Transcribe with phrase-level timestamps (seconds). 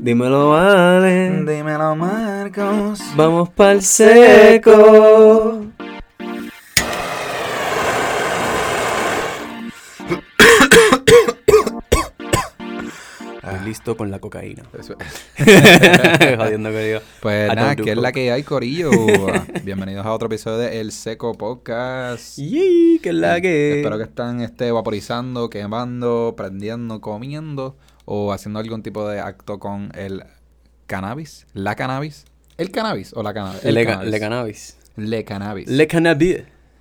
[0.00, 1.44] Dímelo, vale.
[1.44, 3.00] Dímelo, Marcos.
[3.16, 5.66] Vamos pa'l seco.
[13.64, 14.62] Listo con la cocaína.
[14.78, 14.94] Eso-
[16.38, 17.00] Jodiendo que digo.
[17.20, 18.90] Pues nada, que es la que hay, Corillo.
[19.64, 22.38] Bienvenidos a otro episodio de El Seco Podcast.
[22.38, 23.78] Yee, que es la que.
[23.78, 27.76] Espero que están este, vaporizando, quemando, prendiendo, comiendo
[28.10, 30.24] o haciendo algún tipo de acto con el
[30.86, 31.46] cannabis.
[31.52, 32.24] ¿La cannabis?
[32.56, 33.64] ¿El cannabis o la cannabis?
[33.64, 34.10] El Le, ca- cannabis.
[34.10, 34.76] le cannabis.
[34.96, 35.68] Le cannabis.
[35.68, 36.36] Le cannabis.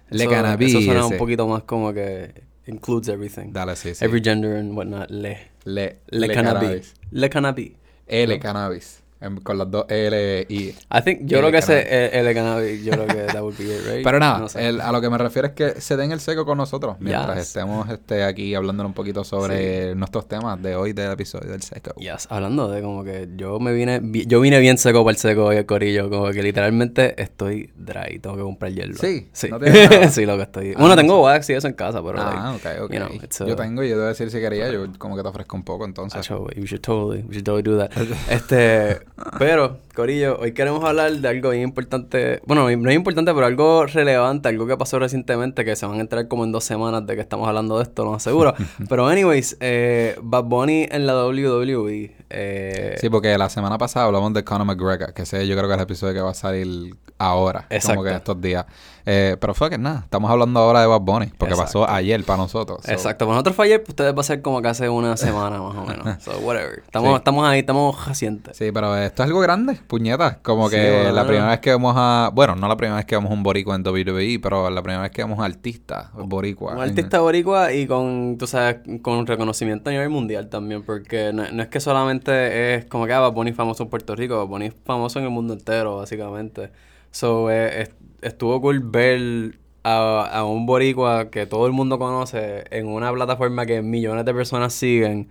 [0.09, 1.20] Le Eso- cannabis, Eso suena un ese.
[1.20, 3.52] poquito más como que includes everything.
[3.52, 4.05] Dale, sí, sí.
[4.05, 5.09] Every gender and whatnot.
[5.12, 5.52] Le.
[5.66, 6.94] Le, Le, cannabis.
[7.12, 7.73] Le cannabis.
[8.08, 9.03] L cannabis.
[9.44, 10.55] Con las dos L y...
[10.67, 12.84] I think, yo creo que ese es el cannabis.
[12.84, 14.03] Yo creo que that would be it, right?
[14.03, 14.67] Pero nada, No sé.
[14.67, 17.35] el- a lo que me refiero es que se den el seco con nosotros mientras
[17.38, 17.48] Yes.
[17.48, 21.94] estemos este, aquí hablando un poquito sobre nuestros temas de hoy del episodio del seco.
[21.99, 25.45] Yes, hablando de como que yo me vine, yo vine bien seco para el seco
[25.45, 28.94] hoy, el corillo, como que literalmente estoy dry, tengo que comprar hielo.
[28.97, 29.58] Sí, sí, no
[30.11, 30.70] sí, lo que estoy.
[30.72, 32.92] Ah, bueno, no tengo wax y eso en casa, pero Ah, like, ok, ok.
[32.94, 35.27] you know, a- yo tengo y yo debo decir si quería, yo como que te
[35.30, 36.20] ofrezco un poco entonces.
[36.20, 37.92] Acho, you should totally, we should totally do that.
[38.30, 38.99] este,
[39.38, 42.40] pero, Corillo, hoy queremos hablar de algo bien importante.
[42.45, 46.02] Bueno, no es importante, pero algo relevante, algo que pasó recientemente, que se van a
[46.02, 48.54] enterar como en dos semanas de que estamos hablando de esto, lo más seguro.
[48.89, 52.16] pero, anyways, eh, Bad Bunny en la WWE.
[52.30, 55.73] Eh, Sí, porque la semana pasada hablamos de Conor McGregor, que ese yo creo que
[55.73, 57.98] es el episodio que va a salir ahora, Exacto.
[58.02, 58.66] como que estos días.
[59.09, 61.82] Eh, pero fue que nada, estamos hablando ahora de Bad Bunny, porque Exacto.
[61.86, 62.80] pasó ayer para nosotros.
[62.84, 65.16] so- Exacto, para nosotros fue ayer, pues ustedes va a ser como que hace una
[65.17, 66.06] semana más o menos.
[66.23, 66.80] So, whatever.
[66.86, 67.16] Estamos, Sí.
[67.16, 68.58] estamos ahí, estamos recientes.
[68.58, 70.38] Sí, pero esto es algo grande, puñetas.
[70.43, 72.30] Como Sí, que la primera vez que vemos a.
[72.33, 75.11] Bueno, no la primera vez que vemos un boricua en WWE, pero la primera vez
[75.11, 76.73] que vemos a artista boricua.
[76.73, 81.49] Un artista boricua y con, tú sabes, con reconocimiento a nivel mundial también, porque no,
[81.52, 84.73] no es que solamente es como que ah, Bad Bunny famoso en Puerto Rico, es
[84.85, 86.69] famoso en el mundo entero, básicamente.
[87.11, 92.65] So, eh, es- estuvo cool ver a, a un boricua que todo el mundo conoce
[92.71, 95.30] en una plataforma que millones de personas siguen.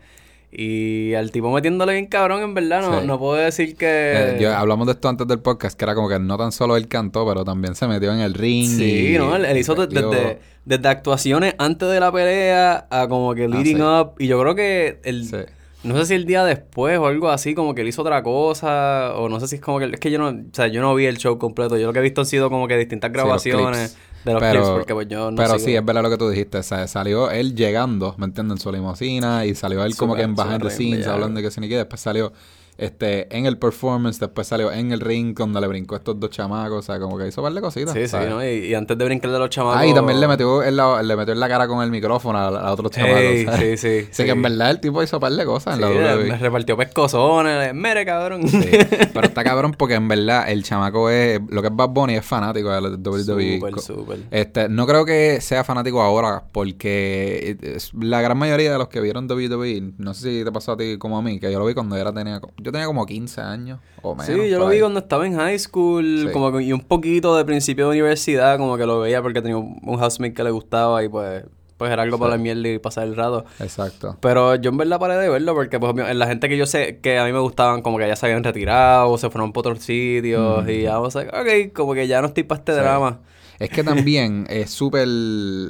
[0.59, 3.07] Y al tipo metiéndole bien cabrón, en verdad, no, Sí.
[3.07, 3.87] no puedo decir que...
[3.87, 6.77] Eh, yo- hablamos de esto antes del podcast, que era como que no tan solo
[6.79, 8.67] él cantó, pero también se metió en el ring.
[8.71, 9.37] Sí, y- ¿no?
[9.37, 14.01] Él, él hizo desde, desde actuaciones antes de la pelea a como que leading Ah,
[14.03, 14.15] up.
[14.19, 15.27] Y yo creo que el...
[15.27, 15.37] Sí.
[15.85, 19.13] No sé si el día después o algo así, como que él hizo otra cosa.
[19.17, 19.85] O no sé si es como que...
[19.85, 20.29] Es que yo no...
[20.31, 21.77] O sea, yo no vi el show completo.
[21.77, 23.97] Yo lo que he visto han sido como que distintas grabaciones clips.
[24.27, 24.69] De los Pero- clips.
[24.77, 26.59] Porque pues yo no Pero sigo- sí, es verdad lo que tú dijiste.
[26.59, 28.57] o sea, salió él llegando, ¿me entiendes?
[28.57, 31.51] En su limusina y salió él como que en behind the scenes hablando de que
[31.51, 31.77] se ni qué.
[31.77, 32.33] Después salió
[32.79, 36.31] este, en el performance, después salió en el ring cuando le brincó a estos dos
[36.31, 36.79] chamacos.
[36.79, 37.93] O sea, como que hizo par de cositas.
[37.95, 38.17] Sí, sí.
[38.29, 38.45] ¿no?
[38.45, 39.81] Y, y antes de brincar de los chamacos...
[39.81, 42.39] Ah, y también le metió, en la, le metió en la cara con el micrófono
[42.39, 43.21] a, a otros chamacos.
[43.21, 43.81] Ey, ¿sabes?
[43.81, 44.43] sí, sí, Así que en sí.
[44.43, 46.25] verdad el tipo hizo un par de cosas en la Sí, WWE.
[46.31, 47.75] me repartió pescozones.
[47.75, 48.49] Mere, cabrón.
[48.49, 48.59] Sí,
[49.13, 51.41] Pero está cabrón porque en verdad el chamaco es...
[51.49, 53.59] Lo que es Bad Bunny es fanático de la WWE.
[53.59, 54.19] Súper, súper.
[54.31, 57.57] Este, no creo que sea fanático ahora porque
[58.01, 60.99] la gran mayoría de los que vieron WWE, no sé si te pasó a ti
[60.99, 63.79] como a mí, que yo lo vi cuando era tenía, yo tenía como 15 años
[64.03, 64.27] o menos.
[64.27, 64.81] Sí, yo lo vi ahí.
[64.81, 66.33] cuando estaba en high school, Sí.
[66.33, 69.57] como que, y un poquito de principio de universidad, como que lo veía porque tenía
[69.57, 71.45] un, housemate que le gustaba y pues,
[71.77, 72.21] pues era algo Sí.
[72.21, 73.45] para la mierda y pasar el rato.
[73.61, 74.17] Exacto.
[74.21, 77.19] Pero yo en verdad paré de verlo porque pues, la gente que yo sé que
[77.19, 79.85] a mí me gustaban como que ya se habían retirado o se fueron por otros
[79.85, 82.79] sitios y ya, o sea, ok, como que ya no estoy para este Sí.
[82.81, 83.21] drama.
[83.59, 85.07] Es que también es súper...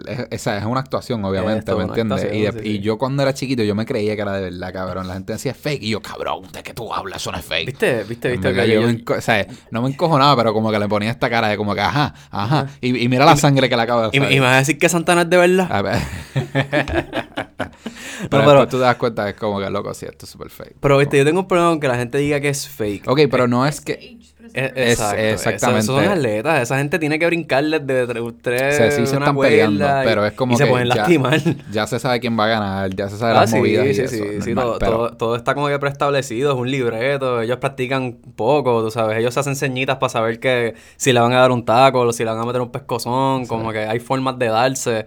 [0.06, 2.22] Es, esa es una actuación, obviamente, Es ¿me entiendes?
[2.22, 2.80] Y, actuación, de- sí, y sí.
[2.80, 5.06] yo cuando era chiquito yo me creía que era de verdad, cabrón.
[5.08, 7.22] La gente decía fake y yo, cabrón, ¿de qué tú hablas?
[7.22, 7.66] Eso no es fake.
[7.66, 8.04] ¿Viste?
[8.04, 8.30] ¿Viste?
[8.30, 8.52] ¿Viste?
[8.52, 11.10] que yo yo- me enco- o sea, no me encojonaba, pero como que le ponía
[11.10, 12.66] esta cara de como que, ajá, ajá.
[12.80, 14.32] Y, y mira la sangre que le acaba de salir.
[14.36, 15.68] y me vas a decir que Santana es de verdad.
[15.70, 15.98] A ver.
[18.30, 20.76] pero, tú te das cuenta que es como que, loco, sí, esto es súper fake.
[20.80, 23.08] Pero viste, yo tengo un problema con que la gente diga que es fake.
[23.08, 24.18] Ok, pero no es que...
[24.54, 25.80] Exacto, exactamente.
[25.84, 26.62] Esos son atletas.
[26.62, 30.24] Esa gente tiene que brincarles de tres, tres Sí, sí se están peleando, y- pero
[30.26, 31.40] es como y se que pueden ya- lastimar.
[31.70, 33.94] Ya se sabe quién va a ganar, ya se sabe Ah, las sí, movidas y
[33.94, 36.70] sí, eso, sí, sí, normal, todo, pero- todo, todo está como que preestablecido, es un
[36.70, 41.20] libreto, ellos practican poco, tú sabes, ellos se hacen ceñitas para saber que si le
[41.20, 43.80] van a dar un taco o si le van a meter un pescozón, como que
[43.80, 45.06] hay formas de darse,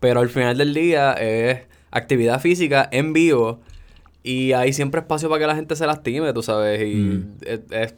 [0.00, 1.60] pero al final del día es
[1.90, 3.60] actividad física en vivo
[4.22, 7.34] y hay siempre espacio para que la gente se lastime, tú sabes, y Mm.
[7.46, 7.94] es, es,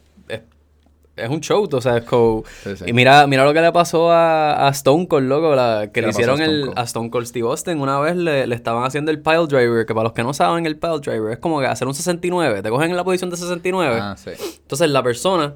[1.16, 2.84] es- es un show, tú sabes, co- Sí, sí.
[2.86, 6.00] y mira, mira lo que le pasó a, a Stone Cold, loco, la, que ¿Qué
[6.02, 8.54] le pasó a hicieron Stone el, a Stone Cold Steve Austin una vez le, le
[8.54, 11.38] estaban haciendo el pile driver, que para los que no saben el pile driver es
[11.38, 14.30] como que hacer un 69, te cogen en la posición de 69, Ah, sí.
[14.62, 15.54] entonces la persona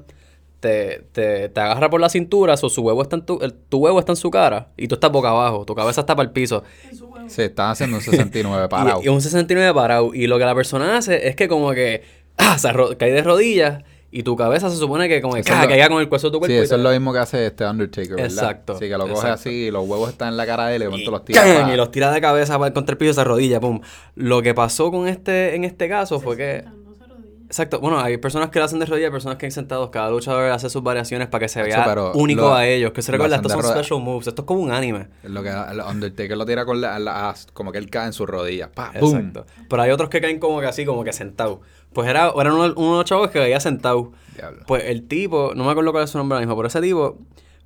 [0.59, 3.79] te, te, te agarra por la cintura, so, su huevo está en tu, el- tu
[3.79, 6.31] huevo está en su cara y tú estás boca abajo, tu cabeza está para el
[6.33, 6.63] piso
[7.27, 9.01] Sí, están haciendo un 69 parado.
[9.01, 10.13] y, y un 69 parado.
[10.13, 12.03] Y lo que la persona hace es que como que
[12.37, 16.01] ah, se cae de rodillas y tu cabeza se supone que como que, caiga con
[16.01, 16.47] el cuerpo de tu cuerpo.
[16.47, 18.25] Sí, y eso te- es lo mismo que hace este Undertaker, ¿verdad?
[18.25, 19.33] Exacto, Sí, que lo coge exacto.
[19.33, 21.25] así y los huevos están en la cara de él y de momento los y,
[21.25, 21.69] tira.
[21.73, 23.79] y los tira de cabeza para contra el piso y se arrodilla, pum.
[24.15, 26.65] Lo que pasó con este, en este caso fue que...
[27.51, 29.89] Exacto, bueno, hay personas que lo hacen de rodillas, hay personas que hay sentados.
[29.89, 31.83] Cada luchador hace sus variaciones para que se vea
[32.15, 32.93] único lo- a ellos.
[32.93, 34.27] Que se recuerda, estos son special moves.
[34.27, 35.07] Esto es como un anime.
[35.23, 38.25] Lo que el Undertaker lo tira con la, la- como que él cae en sus
[38.25, 38.69] rodillas.
[38.73, 38.91] Pa.
[38.95, 39.45] Exacto.
[39.69, 41.59] Pero hay otros que caen como que así, como que sentados.
[41.91, 44.13] Pues era, eran uno, uno de los chavos que caía sentado.
[44.37, 44.63] Diablo.
[44.65, 47.17] Pues el tipo, no me acuerdo cuál es su nombre ahora mismo, pero ese tipo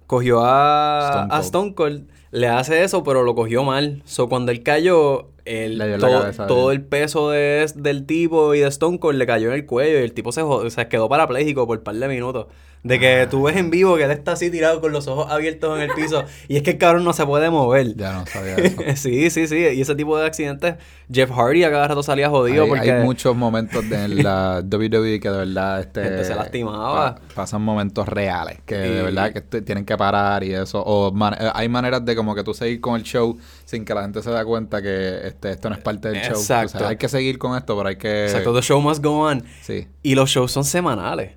[0.08, 1.44] cogió a Stone a Cold.
[1.46, 4.02] Stone Cold, le hace eso, pero lo cogió mal.
[4.06, 9.00] So, cuando él cayó, el, todo, cabeza el peso de, del tipo y de Stone
[9.00, 11.84] Cold le cayó en el cuello y el tipo se, sea, quedó parapléjico por un
[11.84, 12.48] par de minutos.
[12.86, 15.76] De que tú ves en vivo que él está así tirado con los ojos abiertos
[15.76, 17.96] en el piso y es que el cabrón no se puede mover.
[17.96, 18.78] Ya no sabía eso.
[18.96, 19.56] sí, sí, sí.
[19.58, 20.76] Y ese tipo de accidentes,
[21.12, 22.92] Jeff Hardy a cada rato salía jodido hay, porque...
[22.92, 27.16] hay muchos momentos de en la WWE que de verdad este, Gente se lastimaba.
[27.16, 31.34] pa- pasan momentos reales que de verdad que tienen que parar y eso o man-
[31.40, 33.36] eh, hay maneras de como que tú seguir con el show
[33.66, 36.36] sin que la gente se da cuenta que este esto no es parte del show.
[36.36, 39.28] O sea, hay que seguir con esto, pero hay que Exacto, the show must go
[39.28, 39.44] on.
[39.64, 39.88] sí.
[40.04, 41.32] Y los shows son semanales.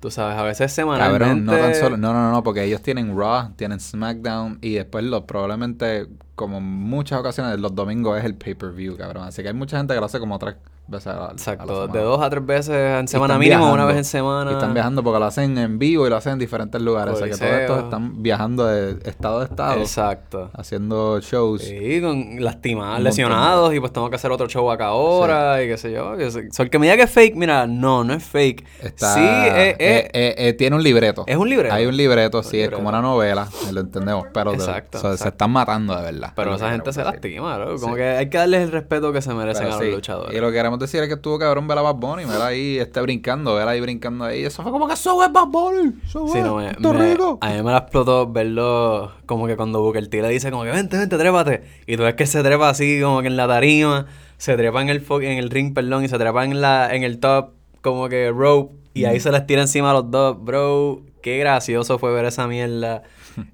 [0.00, 1.24] Tú sabes, a veces semanalmente...
[1.24, 5.04] Cabrón, no tan solo, no, no, no, porque ellos tienen Raw, tienen SmackDown y después
[5.04, 6.06] los probablemente,
[6.36, 9.24] como muchas ocasiones, los domingos es el pay-per-view, cabrón.
[9.24, 10.54] Así que hay mucha gente que lo hace como tres
[10.88, 13.84] veces a la, a la Exacto, de dos a tres veces en semana mínimo, una
[13.84, 14.50] vez en semana.
[14.50, 17.14] Y están viajando porque lo hacen en vivo y lo hacen en diferentes lugares.
[17.14, 20.50] O sea que todos estos están viajando de estado a estado, Exacto.
[20.54, 21.62] haciendo shows.
[21.62, 25.76] Sí, con lastimados, lesionados y pues tengo que hacer otro show acá ahora y qué
[25.76, 26.16] sé yo.
[26.16, 28.64] que so, el que me diga que es fake, mira, no, no es fake.
[28.82, 31.24] Está, sí, eh, eh, eh, eh, tiene un libreto.
[31.26, 31.74] es un libreto.
[31.74, 35.50] Hay un libreto, sí, es como una novela, lo entendemos, pero de- Exacto, se están
[35.50, 36.32] matando de verdad.
[36.34, 37.76] pero esa gente se lastima, ¿no?
[37.78, 37.98] Como Sí.
[38.00, 40.34] que hay que darles el respeto que se merecen Pero a los luchadores.
[40.36, 42.78] Y lo que queremos decir es que estuvo cabrón ver a Bad Bunny, ver ahí
[42.78, 44.44] este brincando, ver ahí brincando ahí.
[44.44, 45.94] Eso fue como que eso es Bad Bunny.
[46.06, 47.38] Eso Sí, es no, me, me- Rico.
[47.40, 50.70] a mí me la explotó verlo como que cuando Booker T le dice como que
[50.70, 51.62] vente, vente, trépate.
[51.86, 54.88] Y tú ves que se trepa así como que en la tarima, se trepa en
[54.88, 57.50] el en el ring, perdón, y se trepa en la en el top
[57.80, 61.02] como que rope y ahí se les tira encima a los dos, bro.
[61.22, 63.02] Qué gracioso fue ver esa mierda.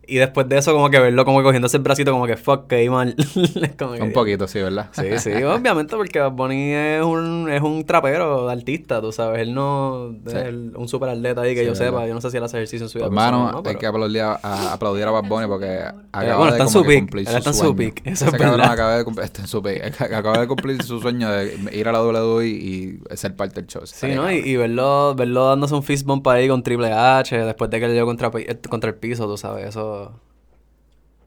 [0.07, 2.67] Y después de eso como que verlo como que cogiéndose el bracito como que fuck,
[2.69, 3.15] que mal.
[3.63, 4.89] Es como que- Un poquito, sí, ¿verdad?
[4.93, 9.41] Sí, sí, obviamente, porque Bad Bunny es un, es un trapero, artista, tú sabes.
[9.43, 10.37] Él no Sí.
[10.37, 11.87] es el- un super atleta ahí que Sí, yo verdad.
[11.87, 12.07] sepa.
[12.07, 13.77] Yo no sé si él hace ejercicio en su vida Hermano, personal o no, hay
[13.77, 16.59] que aplaudir a, a- aplaudir a Bad Bunny porque acaba Eh, bueno, está de en
[16.59, 17.01] como su que peak.
[17.01, 17.77] cumplir su está en su sueño.
[17.77, 18.73] peak, eso Ese es cabrón verdad.
[18.73, 20.01] acaba de, cumplir, está en su peak.
[20.15, 23.83] acaba de cumplir su sueño de ir a la WWE y ser parte del show.
[23.85, 24.31] Sí, ¿no?
[24.33, 27.95] Y verlo, verlo dándose un fist bump ahí con Triple H después de que le
[27.95, 30.13] dio contra, eh, contra el piso, tú sabes, eso...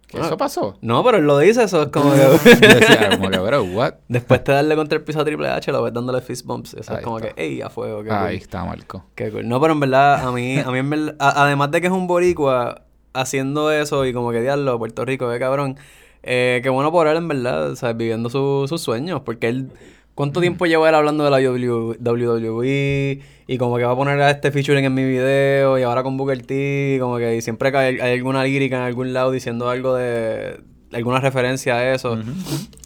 [0.07, 0.77] ¿Qué eso pasó?
[0.81, 2.55] No, pero él lo dice, eso es como Yo que...
[2.55, 3.95] decía, como que, bro, what?
[4.07, 6.75] después de darle contra el piso a Triple H, lo ves dándole fist bumps.
[6.75, 7.33] Eso Ahí es como está.
[7.33, 8.41] que, ey, a fuego, qué Ahí cool.
[8.43, 9.03] está, Marco.
[9.15, 9.45] Qué cool.
[9.49, 11.93] No, pero en verdad, a mí, a mí en verdad, a- además de que es
[11.93, 12.83] un boricua
[13.13, 15.75] haciendo eso y como que diablo, Puerto Rico, qué cabrón.
[16.23, 17.97] Eh, qué bueno por él, en verdad, ¿sabes?
[17.97, 19.21] Viviendo su- sus sueños.
[19.25, 19.71] Porque él,
[20.17, 23.21] ¿cuánto tiempo lleva él hablando de la WWE?
[23.47, 26.17] Y como que va a poner a este featuring en mi video y ahora con
[26.17, 30.59] Booker T, como que siempre hay, hay alguna lírica en algún lado diciendo algo de,
[30.91, 32.17] alguna referencia a eso.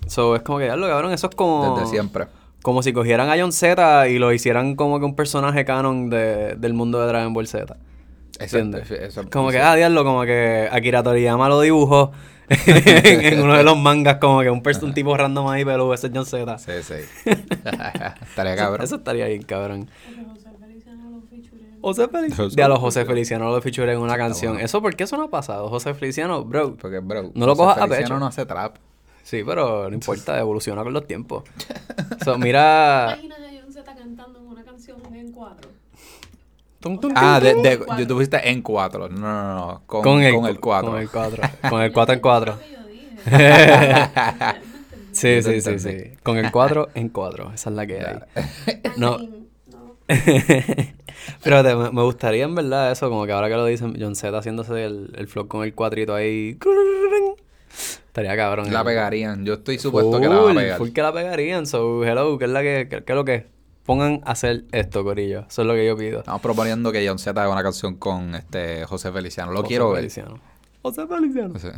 [0.08, 1.78] So, es como que diablo, cabrón, eso es como...
[1.80, 2.26] Desde siempre.
[2.62, 6.56] Como si cogieran a John Z y lo hicieran como que un personaje canon de,
[6.58, 7.78] del mundo de Dragon Ball Z.
[8.40, 8.92] ¿Entiendes?
[8.92, 12.12] Exacto, eso- como que, ah, diablo, como que Akira Toriyama lo dibujó
[12.66, 16.08] en, en uno de los mangas, como que un, un tipo random ahí, pero ese
[16.08, 16.58] es John Z.
[16.60, 16.94] Sí, sí.
[18.22, 18.82] Estaría cabrón.
[18.84, 19.90] Eso estaría bien, cabrón.
[20.36, 23.50] José Feliciano lo feature en- José Feliciano.
[23.52, 24.54] Lo feature en una canción.
[24.54, 24.66] bueno.
[24.66, 25.68] ¿Eso por qué eso no ha pasado?
[25.70, 26.76] José Feliciano, bro.
[26.76, 28.20] Porque, bro, No lo José cojas a Feliciano pecho.
[28.20, 28.76] no hace trap.
[29.24, 31.44] Sí, pero no importa, evoluciona con los tiempos.
[32.24, 33.14] So, mira.
[33.18, 35.70] Imaginas a John Z cantando en una canción en cuatro.
[36.82, 39.08] Tum, tum, Ah, de, de, yo tuviste en cuatro.
[39.08, 39.84] No, no, no.
[39.86, 40.92] Con, Con el, con el cuatro.
[40.92, 41.44] Con el 4.
[41.70, 42.54] Con el 4 en 4.
[42.54, 43.18] Lo que yo dije.
[45.12, 45.98] Sí, te sí, sí, sí.
[46.24, 47.52] Con el 4 en 4.
[47.54, 48.18] Esa es la que hay.
[48.98, 49.20] No.
[49.20, 49.96] No.
[51.42, 54.36] Fíjate, me, me gustaría en verdad eso, como que ahora que lo dicen, John Z
[54.36, 56.58] haciéndose el, el flow con el cuadrito ahí.
[58.08, 58.74] Estaría cabrón.
[58.74, 59.46] La pegarían.
[59.46, 60.78] Yo estoy supuesto que la van a pegar.
[60.80, 61.66] full que la pegarían.
[61.68, 63.44] So, hello, ¿qué es la que, qué, qué es lo que es?
[63.92, 65.42] Pongan a hacer esto, Corillo.
[65.50, 66.20] Eso es lo que yo pido.
[66.20, 69.52] Estamos proponiendo que John Z haga una canción con este José Feliciano.
[69.52, 69.98] Lo José quiero ver.
[70.00, 70.40] Feliciano.
[70.82, 71.54] José Feliciano.
[71.56, 71.74] O sea,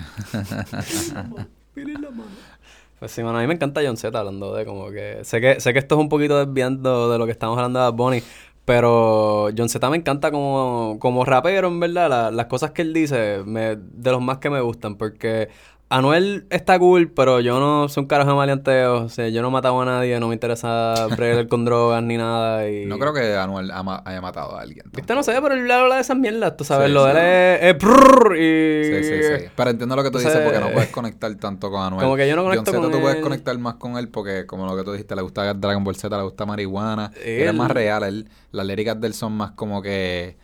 [2.99, 5.21] Pues sí, mano, a mí me encanta John Z hablando de como que...
[5.23, 7.85] Sé que, sé que esto es un poquito desviando de lo que estamos hablando de
[7.85, 8.23] Bad Bunny,
[8.63, 12.09] pero John Z me encanta como, como rapero, en verdad.
[12.11, 15.49] La- las cosas que él dice, me, de los más que me gustan, porque
[15.97, 19.03] Anuel está cool, pero yo no soy un carajo de maleanteo.
[19.03, 22.67] O sea, yo no mataba a nadie, no me interesa bregar con drogas ni nada.
[22.69, 22.85] Y...
[22.85, 24.85] No creo que Anuel ama- haya matado a alguien.
[24.91, 26.87] Viste, no sé, pero él habla de esas mierdas, tú sabes.
[26.87, 27.13] Sí, lo sí.
[27.13, 28.83] de él es, es prrr y...
[28.85, 29.45] Sí, sí, sí.
[29.55, 32.03] Pero entiendo lo que tú dices porque no puedes conectar tanto con Anuel.
[32.03, 33.23] como que yo no conecto John Z con tú puedes él.
[33.23, 36.15] conectar más con él porque, como lo que tú dijiste, le gusta Dragon Ball Z,
[36.17, 37.11] le gusta marihuana.
[37.23, 38.03] Él, es más real.
[38.03, 40.37] Él, las líricas de él son más como que...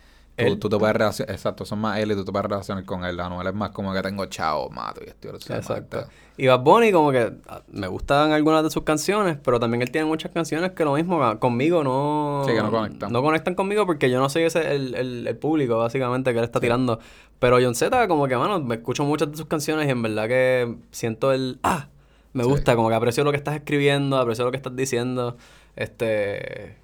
[0.48, 1.36] Tú, tú te puedes relacionar...
[1.36, 3.20] Exacto, son más él y tú te puedes relacionar con él.
[3.20, 5.32] Anuel es más como que tengo chao, mato y estoy...
[5.32, 6.06] Exacto.
[6.38, 9.92] Y Bad Bunny como que ah, me gustan algunas de sus canciones, pero también él
[9.92, 12.44] tiene muchas canciones que lo mismo ah, conmigo no...
[12.46, 13.12] Sí, que no conectan.
[13.12, 16.46] No conectan conmigo porque yo no soy ese el, el, el público básicamente que él
[16.46, 17.00] está tirando.
[17.40, 20.28] Pero John Z como que, mano, me escucho muchas de sus canciones y en verdad
[20.28, 21.60] que siento el...
[21.64, 21.88] ¡Ah!
[22.32, 22.50] Me Sí.
[22.50, 25.36] gusta, como que aprecio lo que estás escribiendo, aprecio lo que estás diciendo.
[25.76, 26.78] Este...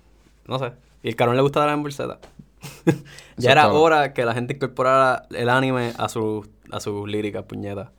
[0.48, 0.74] No sé.
[1.04, 2.18] Y el carón le gusta Dragon Ball Z.
[3.38, 7.90] Ya era hora que la gente incorporara el anime a sus a sus líricas, puñetas.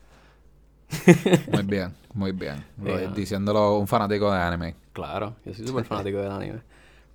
[1.53, 2.65] Muy bien, muy bien.
[2.85, 3.11] Yeah.
[3.11, 4.77] Diciéndolo un fanático de anime.
[4.93, 6.61] Claro, yo soy súper fanático del anime.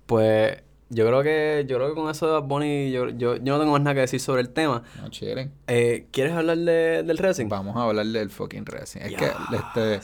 [0.06, 0.58] Pues
[0.90, 3.58] yo creo que yo creo que con eso de Bad Bunny yo, yo, yo no
[3.58, 4.82] tengo más nada que decir sobre el tema.
[5.00, 5.52] No chillen.
[5.66, 7.48] Eh, ¿Quieres hablar de, del racing?
[7.48, 9.02] Vamos a hablar del fucking resin.
[9.02, 10.00] Es que, este,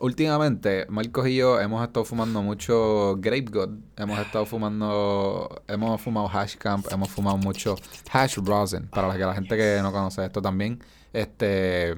[0.00, 3.70] últimamente, Marcos y yo hemos estado fumando mucho Grape God.
[3.96, 7.76] Hemos estado fumando, hemos fumado Hash Camp, hemos fumado mucho
[8.12, 8.88] Hash Rosin.
[8.88, 11.94] Para la, que la gente que no conoce esto también, este,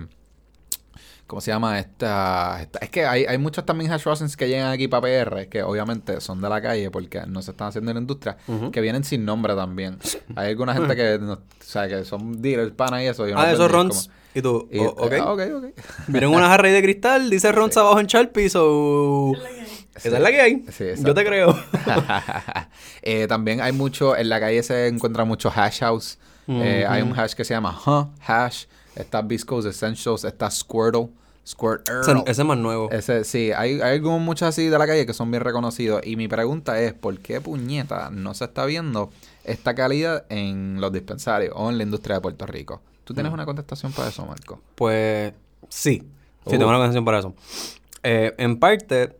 [1.26, 1.78] ¿cómo se llama?
[1.78, 5.48] Esta, esta- es que hay, hay muchos también Hash Rosins que llegan aquí para PR,
[5.48, 8.36] que obviamente son de la calle porque no se están haciendo en la industria,
[8.72, 9.98] que vienen sin nombre también.
[10.36, 13.26] Hay alguna gente que, no- o sea, que son dealers, pana y eso.
[13.28, 14.08] y ah, esos rons.
[14.08, 15.12] como- Y tú, y- oh, ok.
[15.20, 15.64] ah, ok, ok.
[16.08, 19.32] Miren una jarra de cristal, dice rons abajo en Sharpie, so...
[19.94, 20.64] Esa es la que hay.
[20.70, 21.54] Sí, Yo te creo.
[23.02, 26.18] Eh, también hay mucho, en la calle se encuentra mucho hash house.
[26.48, 28.64] Eh, hay un hash que se llama Huh Hash.
[28.94, 30.24] Está Viscose Essentials.
[30.24, 31.08] Está Squirtle.
[31.46, 32.00] Squirtle.
[32.00, 32.90] ese, ese es más nuevo.
[32.92, 36.00] Ese, sí, hay, hay algunos muchos así de la calle que son bien reconocidos.
[36.04, 39.10] Y mi pregunta es, ¿por qué puñeta no se está viendo
[39.44, 42.80] esta calidad en los dispensarios o en la industria de Puerto Rico?
[43.12, 44.60] ¿Tú tienes una contestación para eso, Marco?
[44.74, 45.32] Pues
[45.68, 46.02] sí, sí,
[46.46, 46.50] Uh.
[46.50, 47.34] tengo una canción para eso.
[48.02, 49.16] Eh, en parte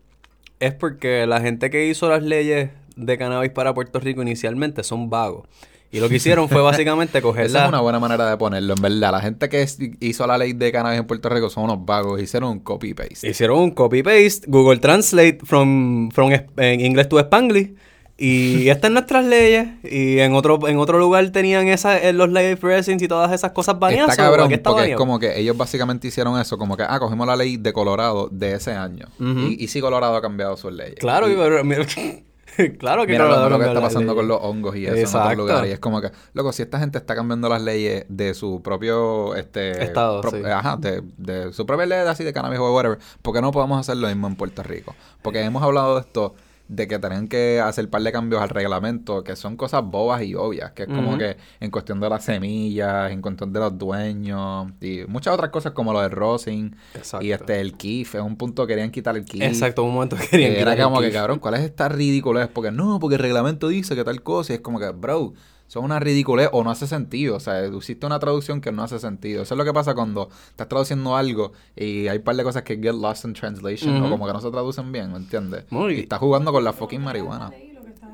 [0.61, 5.11] es porque la gente que hizo las leyes de cannabis para Puerto Rico inicialmente son
[5.11, 5.47] vagos.
[5.91, 7.65] Y lo que hicieron fue básicamente coger Esa la...
[7.65, 9.13] es una buena manera de ponerlo, en verdad.
[9.13, 9.67] La gente que
[10.01, 12.21] hizo la ley de cannabis en Puerto Rico son unos vagos.
[12.21, 13.29] Hicieron un copy-paste.
[13.29, 17.75] Hicieron un copy-paste, Google Translate from, from en inglés to Spanglish.
[18.19, 19.69] Y estas nuestras leyes.
[19.83, 23.53] Y en otro, en otro lugar tenían esa, en los live presents y todas esas
[23.53, 24.11] cosas baneadas.
[24.11, 27.27] Está ¿o cabrón, porque es como que ellos básicamente hicieron eso, como que, ah, cogimos
[27.27, 29.07] la ley de Colorado de ese año.
[29.19, 30.97] Y, y sí Colorado ha cambiado sus leyes.
[31.01, 31.85] Claro, y, pero mira-
[32.79, 35.37] claro que mira lo, lo que está pasando con los hongos y eso en otros
[35.39, 35.71] lugares.
[35.71, 39.35] Y es como que, loco, si esta gente está cambiando las leyes de su propio,
[39.35, 39.83] este...
[39.83, 40.43] Estado, pro- sí.
[40.45, 43.81] Ajá, de, de su propia ley así de cannabis o whatever, ¿por qué no podemos
[43.81, 44.95] hacer lo mismo en Puerto Rico?
[45.23, 46.35] Porque hemos hablado de esto
[46.75, 50.35] de que tienen que hacer par de cambios al reglamento, que son cosas bobas y
[50.35, 54.73] obvias, que es como que en cuestión de las semillas, en cuestión de los dueños
[54.81, 56.75] y muchas otras cosas como lo del rosin
[57.21, 59.43] y este el KIF, en un punto querían quitar el KIF.
[59.43, 62.49] Exacto, un momento querían Que era quitar el como que, cabrón, ¿cuál es esta ridiculez?
[62.49, 64.55] Porque no, porque el reglamento dice que tal cosa.
[64.55, 65.35] Y es como que, bro,
[65.73, 67.37] son una ridiculez o no hace sentido.
[67.37, 69.43] O sea, hiciste una traducción que no hace sentido.
[69.43, 72.63] Eso es lo que pasa cuando estás traduciendo algo y hay un par de cosas
[72.63, 75.65] que get lost in translation o como que no se traducen bien, ¿me entiendes?
[75.71, 77.51] Muy- Y estás jugando con la fucking marihuana.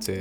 [0.01, 0.13] Sí,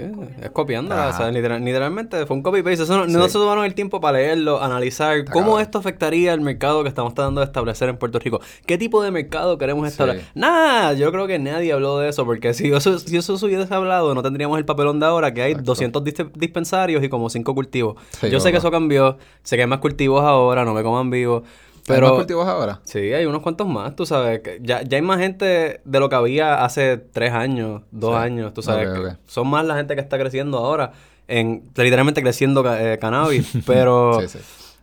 [0.42, 1.10] es copiándola.
[1.10, 2.84] O sea, literal- literalmente fue un copy-paste.
[2.84, 3.12] Eso no, Sí.
[3.14, 6.90] no se tomaron el tiempo para leerlo, analizar Está cómo esto afectaría al mercado que
[6.90, 8.40] estamos tratando de establecer en Puerto Rico.
[8.66, 10.24] ¿Qué tipo de mercado queremos establecer?
[10.24, 10.30] Sí.
[10.36, 13.74] Nada, yo creo que nadie habló de eso, porque si eso, si eso se hubiese
[13.74, 15.72] hablado, no tendríamos el papelón de ahora, que hay Exacto.
[15.72, 17.96] 200 dis- dispensarios y como 5 cultivos.
[18.20, 21.10] Sí, yo sé que eso cambió, sé que hay más cultivos ahora, no me coman
[21.12, 21.44] vivo.
[21.90, 22.82] ¿Hay Pero más cultivos ahora?
[22.84, 24.42] Sí, hay unos cuantos más, tú sabes.
[24.42, 28.22] que ya, ya hay más gente de lo que había hace tres años, dos Sí.
[28.24, 28.90] años, tú sabes.
[28.90, 29.16] Que.
[29.26, 30.92] Son más la gente que está creciendo ahora,
[31.30, 33.52] en literalmente creciendo eh, cannabis.
[33.66, 34.40] Pero Sí, sí.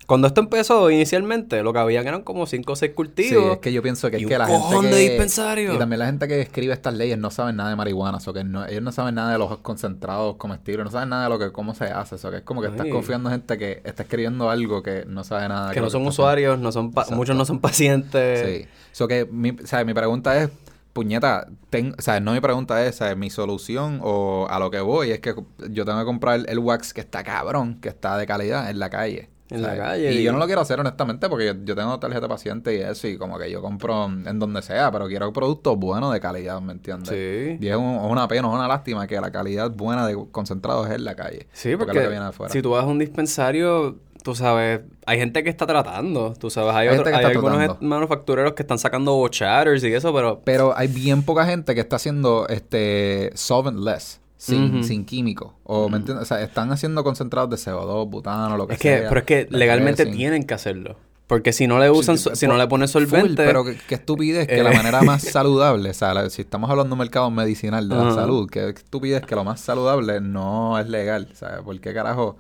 [0.07, 3.53] Cuando esto empezó inicialmente, lo que habían eran como cinco o seis Sí, cultivos.
[3.53, 5.75] es que yo pienso que y es que la gente de que...
[5.75, 8.45] Y también la gente que escribe estas leyes no saben nada de marihuana, o que
[8.45, 11.53] no, ellos no saben nada de los concentrados comestibles, no saben nada de lo que
[11.53, 14.51] cómo se hace, eso que es como que estás confiando en gente que está escribiendo
[14.51, 15.73] algo que no sabe nada.
[15.73, 18.65] que no son usuarios, no son muchos no son pacientes.
[18.65, 18.69] Sí.
[18.93, 20.51] So que mi, o sea, mi pregunta es,
[20.93, 24.71] puñeta, ten- o sea, no mi pregunta es, o sea, mi solución o a lo
[24.71, 25.35] que voy es que
[25.71, 28.91] yo tengo que comprar el wax que está cabrón, que está de calidad en la
[28.91, 29.29] calle.
[29.55, 29.83] En la ¿sabes?
[29.83, 32.81] calle, Y y- yo no lo quiero hacer honestamente porque yo, tengo tarjeta paciente y
[32.81, 36.61] eso y como que yo compro en donde sea, pero quiero productos buenos de calidad,
[36.61, 37.09] ¿me entiendes?
[37.11, 37.59] Sí.
[37.65, 40.95] Y es un- una pena, es una lástima que la calidad buena de concentrados es
[40.97, 41.47] en la calle.
[41.53, 42.53] Sí, porque lo que viene afuera.
[42.53, 46.75] si tú vas a un dispensario, tú sabes, hay gente que está tratando, tú sabes,
[46.75, 47.87] hay, Hay otro- gente que hay está algunos tratando.
[47.87, 51.97] manufactureros que están sacando chatters y eso, pero Pero hay bien poca gente que está
[51.97, 55.55] haciendo este solventless, sin, sin químico.
[55.65, 56.25] O, ¿me entiendes?
[56.25, 59.09] O sea, están haciendo concentrados de CO2, butano, lo que es que, sea.
[59.09, 60.97] pero es que legalmente tienen que hacerlo.
[61.27, 64.47] Porque si no le usan, Sí, si no le ponen full, solvente, pero qué, estupidez
[64.47, 64.63] que Eh.
[64.63, 67.95] la manera más saludable, o sea, la- si estamos hablando de un mercado medicinal de
[67.97, 71.95] la salud, qué estupidez que lo más saludable no es legal, o sea, ¿por qué
[71.95, 72.37] carajo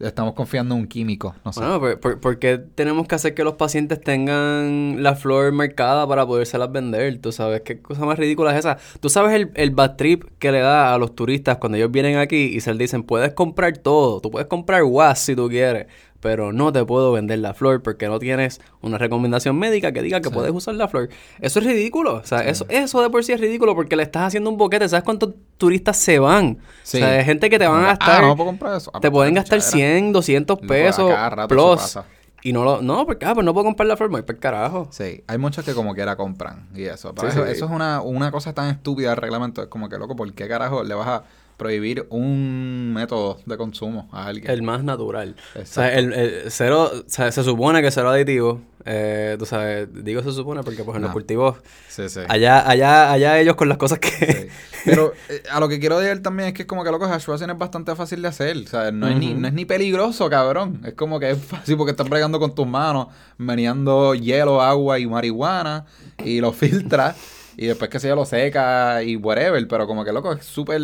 [0.00, 1.34] estamos confiando en un químico?
[1.44, 1.60] No sé.
[1.60, 6.06] Bueno, ¿por, por, por qué tenemos que hacer que los pacientes tengan la flor marcada
[6.06, 7.18] para podérselas vender?
[7.18, 8.78] Tú sabes, qué cosa más ridícula es esa.
[9.00, 12.18] Tú sabes el, el bad trip que le da a los turistas cuando ellos vienen
[12.18, 15.86] aquí y se les dicen, puedes comprar todo, tú puedes comprar was si tú quieres,
[16.26, 20.20] pero no te puedo vender la flor porque no tienes una recomendación médica que diga
[20.20, 20.34] que Sí.
[20.34, 21.08] puedes usar la flor.
[21.40, 22.14] Eso es ridículo.
[22.14, 24.88] O sea, eso, eso de por sí es ridículo porque le estás haciendo un boquete.
[24.88, 26.58] ¿Sabes cuántos turistas se van?
[26.82, 26.96] Sí.
[26.96, 28.22] O sea, hay gente que te van a Ah, gastar...
[28.24, 28.90] no puedo comprar eso.
[28.92, 29.98] Ah, te pues, pueden gastar muchadera.
[30.00, 31.76] 100, 200 Lo- a pesos eso plus.
[31.76, 32.04] pasa.
[32.42, 32.82] Y no lo...
[32.82, 34.88] No, porque, ah, pues no puedo comprar la flor, voy para carajo.
[34.90, 37.14] Sí, hay muchos que como quiera compran y eso.
[37.14, 39.62] Pero eso es una, una cosa tan estúpida del reglamento.
[39.62, 41.22] Es como que, loco, ¿por qué carajo le vas a
[41.56, 44.50] prohibir un método de consumo a alguien?
[44.50, 45.34] El más natural.
[45.60, 46.90] O sea, el, el cero...
[46.94, 48.60] O sea, se supone que cero aditivo.
[48.88, 51.12] Eh, tú sabes, digo se supone porque pues en los No.
[51.14, 51.56] cultivos...
[51.88, 52.20] Sí, sí.
[52.28, 54.08] Allá, allá, allá ellos con las cosas que...
[54.10, 54.48] Sí.
[54.84, 57.24] Pero eh, a lo que quiero decir también es que es como que loco, hash
[57.26, 58.56] rosin es bastante fácil de hacer.
[58.58, 60.80] O sea, no, es ni, no es ni peligroso, cabrón.
[60.84, 63.08] Es como que es fácil porque estás bregando con tus manos,
[63.38, 65.86] meneando hielo, agua y marihuana
[66.24, 67.16] y lo filtras.
[67.58, 69.66] Y después que se lo seca y whatever.
[69.66, 70.80] Pero como que loco, es súper.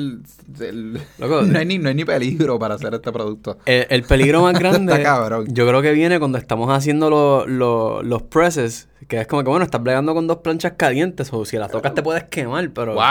[1.19, 3.59] Loco, no, hay ni, no hay ni peligro para hacer este producto.
[3.67, 5.47] El, el peligro más grande, Está cabrón.
[5.49, 9.51] yo creo que viene cuando estamos haciendo lo- lo- los presses, que es como que,
[9.51, 12.95] bueno, estás bregando con dos planchas calientes, o si las tocas te puedes quemar, pero
[12.95, 13.03] ¡Wow!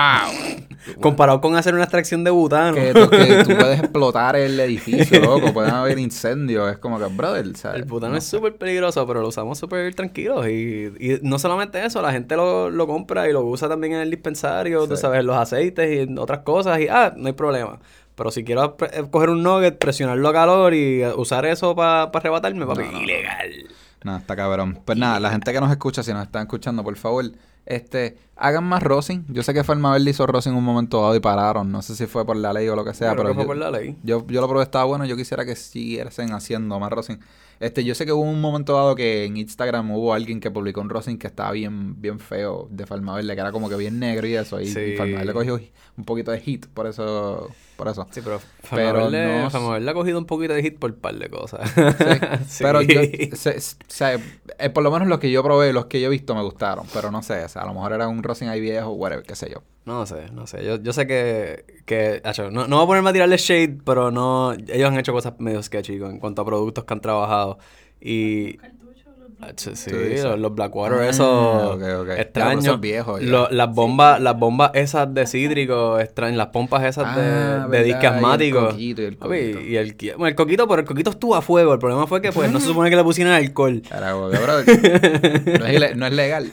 [0.99, 2.73] comparado con hacer una extracción de butano.
[2.75, 5.53] que, tú, que tú puedes explotar el edificio, loco.
[5.53, 6.71] Pueden haber incendios.
[6.71, 7.81] Es como que, brother, ¿sabes?
[7.81, 10.47] El butano No es súper peligroso, pero lo usamos súper tranquilos.
[10.47, 13.99] Y, y no solamente eso, la gente lo, lo compra y lo usa también en
[14.01, 15.01] el dispensario, tú Sí.
[15.01, 16.79] sabes, en los aceites y en otras cosas.
[16.79, 17.79] Y, ah, no hay problema.
[18.15, 22.03] Pero si quiero eh, coger un nugget, presionarlo a calor y eh, usar eso para
[22.03, 23.01] arrebatarme, papi, no, no.
[23.01, 23.67] ilegal.
[24.03, 24.79] No, está cabrón.
[24.83, 27.25] Pues nada, la gente que nos escucha, si nos están escuchando, por favor,
[27.65, 29.25] este, hagan más rosin.
[29.29, 31.71] Yo sé que Farmaverde hizo rosin un momento dado y pararon.
[31.71, 33.47] No sé si fue por la ley o lo que sea, pero que fue yo,
[33.47, 33.97] por la ley.
[34.03, 35.05] yo, yo lo probé, estaba bueno.
[35.05, 37.19] Yo quisiera que siguiesen haciendo más rosin.
[37.59, 40.81] Este, yo sé que hubo un momento dado que en Instagram hubo alguien que publicó
[40.81, 44.25] un rosin que estaba bien, bien feo de Farmaverde, que era como que bien negro
[44.25, 44.59] y eso.
[44.59, 44.95] Y, Sí.
[44.97, 45.59] Farmaverde cogió
[45.95, 47.49] un poquito de hit por eso.
[47.81, 48.07] Por eso.
[48.11, 48.39] Sí, pero
[48.69, 51.67] Pero no- Famaverde ha cogido un poquito de hit por un par de cosas.
[52.47, 52.63] Sí.
[52.63, 53.01] Pero yo,
[53.33, 54.19] se- se-
[54.59, 56.85] eh, por lo menos los que yo probé, los que yo he visto me gustaron.
[56.93, 59.35] Pero no sé, o sea, a lo mejor era un rosin ahí viejo, whatever, qué
[59.35, 59.63] sé yo.
[59.85, 60.63] No sé, no sé.
[60.63, 61.81] Yo, yo sé que...
[61.87, 64.53] que no, no voy a ponerme a tirarle shade, pero no...
[64.53, 67.57] Ellos han hecho cosas medio sketchy en cuanto a productos que han trabajado.
[67.99, 68.59] Y...
[69.57, 69.91] Sí,
[70.23, 71.73] los, los Blackwater, Ah, eso...
[71.73, 71.79] ok, ok.
[71.81, 72.59] Ya, pero Extraño.
[72.59, 73.25] eso es viejo ya.
[73.27, 77.67] Lo- las bombas las bombas esas de cítrico, extraño, las pompas esas Ah, de, de
[77.67, 78.67] verdad, disque y el asmático.
[78.67, 79.61] coquito y el Papi, coquito.
[79.61, 81.73] y el, bueno, el coquito, pero el coquito estuvo a fuego.
[81.73, 83.81] El problema fue que pues no se supone que le pusieran alcohol.
[83.81, 83.89] Que,
[84.37, 86.51] brother, no, es no legal.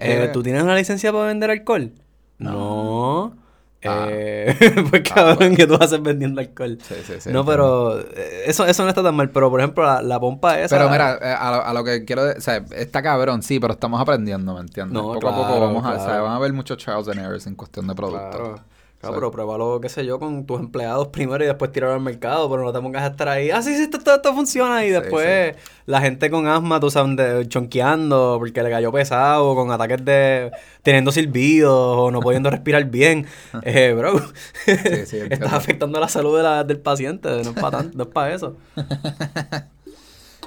[0.00, 1.92] Eh, ¿Tú tienes una licencia para vender alcohol?
[2.38, 3.36] No.
[3.84, 4.56] Eh,
[4.90, 6.78] pues cabrón, que tú haces vendiendo alcohol.
[6.82, 7.98] Sí, sí, sí, no, pero
[8.46, 9.30] eso, eso no está tan mal.
[9.30, 10.76] Pero por ejemplo, la, la pompa esa.
[10.76, 13.60] Pero mira, eh, a, lo, a lo que quiero decir, o sea, está cabrón, sí,
[13.60, 14.94] pero estamos aprendiendo, ¿me entiendes?
[14.94, 16.22] No, poco a poco claro, vamos a, o sea, claro.
[16.24, 18.30] van a haber muchos trials and errors en cuestión de productos.
[18.36, 18.73] Claro.
[19.06, 22.50] Claro, pero pruébalo, qué sé yo, con tus empleados primero y después tirarlo al mercado,
[22.50, 23.50] pero no te pongas a estar ahí.
[23.50, 24.84] Ah, sí, sí, esto, esto, esto funciona.
[24.84, 29.54] Y Sí, después la gente con asma, tú sabes, de- chonqueando porque le cayó pesado,
[29.54, 30.50] con ataques de.
[30.82, 33.26] teniendo silbidos o no pudiendo respirar bien.
[33.62, 34.18] Eh, bro,
[35.06, 37.28] sí, estás afectando la salud de la- del paciente.
[37.42, 38.56] No es para no es para eso.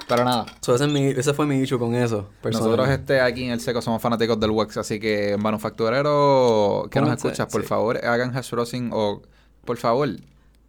[0.08, 2.28] Pero nada, So, ese, es mi- ese fue mi issue con eso.
[2.42, 7.10] Nosotros este aquí en el seco somos fanáticos del wax, así que manufacturero que nos
[7.16, 7.66] escuchas, por sí.
[7.68, 9.22] favor, hagan hash rosin o
[9.64, 10.08] por favor,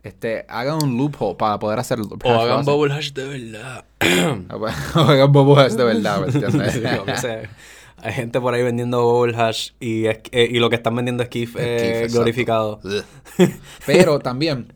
[0.04, 2.74] este hagan un loophole para poder hacer O hash hagan rosin.
[2.74, 3.86] bubble hash de verdad.
[4.96, 6.26] o hagan bubble hash de verdad.
[8.02, 11.22] Hay gente por ahí vendiendo bubble hash y, es- eh, y lo que están vendiendo
[11.24, 12.80] es Kif Es eh, Kif, glorificado.
[13.86, 14.74] Pero también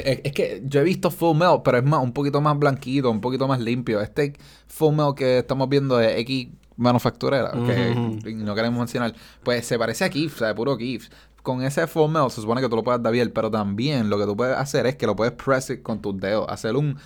[0.00, 3.10] es es que yo he visto full milk, pero es más un poquito más blanquito,
[3.10, 4.00] un poquito más limpio.
[4.00, 4.34] Este
[4.66, 8.44] full milk que estamos viendo de X manufacturera, que Ujú.
[8.44, 11.08] no queremos mencionar, pues se parece a Kif, o sea, puro Kif.
[11.42, 14.16] Con ese full milk se supone que tú lo puedes dar bien, pero también lo
[14.16, 16.96] que tú puedes hacer es que lo puedes press it con tus dedos, hacer un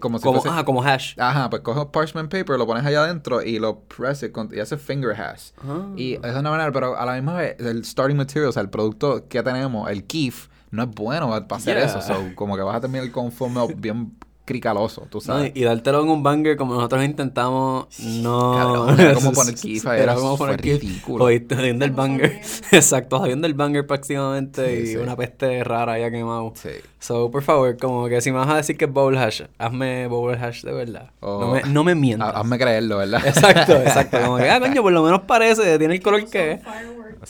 [0.00, 1.14] como si Como, fuese- ah, como hash.
[1.18, 4.60] Ajá, pues coges parchment paper, lo pones allá adentro y lo press it con, y
[4.60, 5.50] haces finger hash.
[5.62, 5.88] Ah.
[5.94, 8.70] Y es una manera, pero a la misma vez, el starting material, o sea, el
[8.70, 11.86] producto que tenemos, el Keef, no es bueno para hacer Yeah.
[11.86, 12.02] eso.
[12.02, 14.12] So, como que vas a terminar con un bien
[14.44, 15.52] cricaloso, tú No, sabes.
[15.54, 18.54] y, y dártelo en un banger como nosotros intentamos, no.
[18.56, 21.24] Cabrón, era como poner kifa, era como poner ridículo.
[21.24, 22.40] Jodiendo el banger.
[22.72, 24.96] Exacto, jodiendo el banger próximamente Sí, y sí.
[24.96, 26.52] una peste rara ya quemado.
[26.56, 26.70] Sí.
[26.98, 30.08] So, por favor, como que si me vas a decir que es Bowl Hash, hazme
[30.08, 31.10] Bowl Hash de verdad.
[31.22, 32.34] No, me, no me mientas.
[32.34, 33.24] Ha- Hazme creerlo, ¿verdad?
[33.24, 34.18] Exacto, exacto.
[34.24, 36.60] Como que, ah, coño, por lo menos parece, tiene el color que es.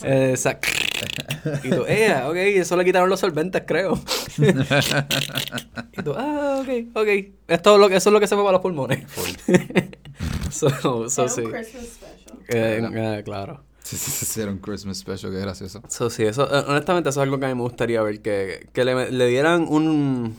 [0.02, 0.68] Exacto.
[1.64, 3.98] Y tú, eh, ok, eso le quitaron los solventes, creo.
[4.38, 7.08] y tú, ah, ok, ok.
[7.48, 9.06] Esto es lo que, eso es lo que se fue para los pulmones.
[10.50, 11.42] so, so, sí.
[11.42, 12.38] un Christmas special.
[12.48, 13.64] Eh, eh, claro.
[13.82, 15.82] Sí, sí, sí, era un Christmas special, qué gracioso.
[15.88, 18.68] So, sí, eso, eh, honestamente, eso es algo que a mí me gustaría ver, que,
[18.72, 20.36] que le, le dieran un,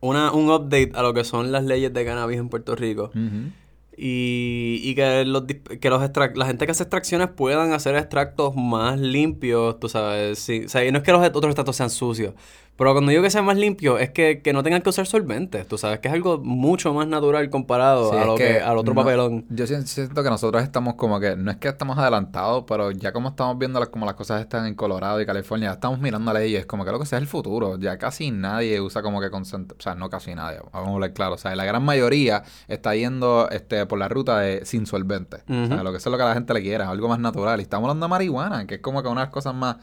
[0.00, 3.10] una, un update a lo que son las leyes de cannabis en Puerto Rico.
[3.14, 3.50] Ujú.
[3.96, 6.02] Y, y que los que los
[6.34, 10.38] la gente que hace extracciones puedan hacer extractos más limpios, tú sabes.
[10.38, 12.34] Sí, o sea, y no es que los otros extractos sean sucios,
[12.76, 15.66] pero cuando digo que sean más limpios es que, que no tengan que usar solventes,
[15.66, 18.76] tú sabes, que es algo mucho más natural comparado Sí, a es lo que, al
[18.78, 19.44] otro no- papelón.
[19.48, 23.12] Yo si- siento que nosotros estamos como que, no es que estamos adelantados, pero ya
[23.12, 26.32] como estamos viendo las, como las cosas están en Colorado y California, ya estamos mirando
[26.32, 27.78] leyes, como que lo que sea es el futuro.
[27.78, 31.12] Ya casi nadie usa como que consent, o sea, no casi nadie, vamos a hablar
[31.12, 31.34] claro.
[31.34, 35.38] O sea, la gran mayoría está yendo este por la ruta de sin solvente.
[35.48, 37.18] O sea, lo que eso es lo que a la gente le quiere, algo más
[37.20, 37.58] natural.
[37.60, 39.76] Y estamos hablando de marihuana, que es como que una de las cosas más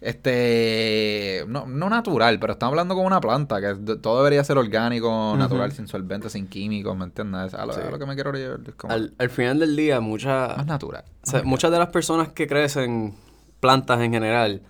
[0.00, 5.34] este no, no natural, pero estamos hablando con una planta, que todo debería ser orgánico,
[5.36, 7.54] natural, sin solventes, sin químicos, ¿me entiendes?
[7.54, 7.80] A lo, Sí.
[7.80, 10.56] a lo que me quiero llevar como Al, al final del día, muchas...
[10.56, 11.04] más natural.
[11.22, 13.14] O sea, muchas de las personas que crecen
[13.60, 14.62] plantas en general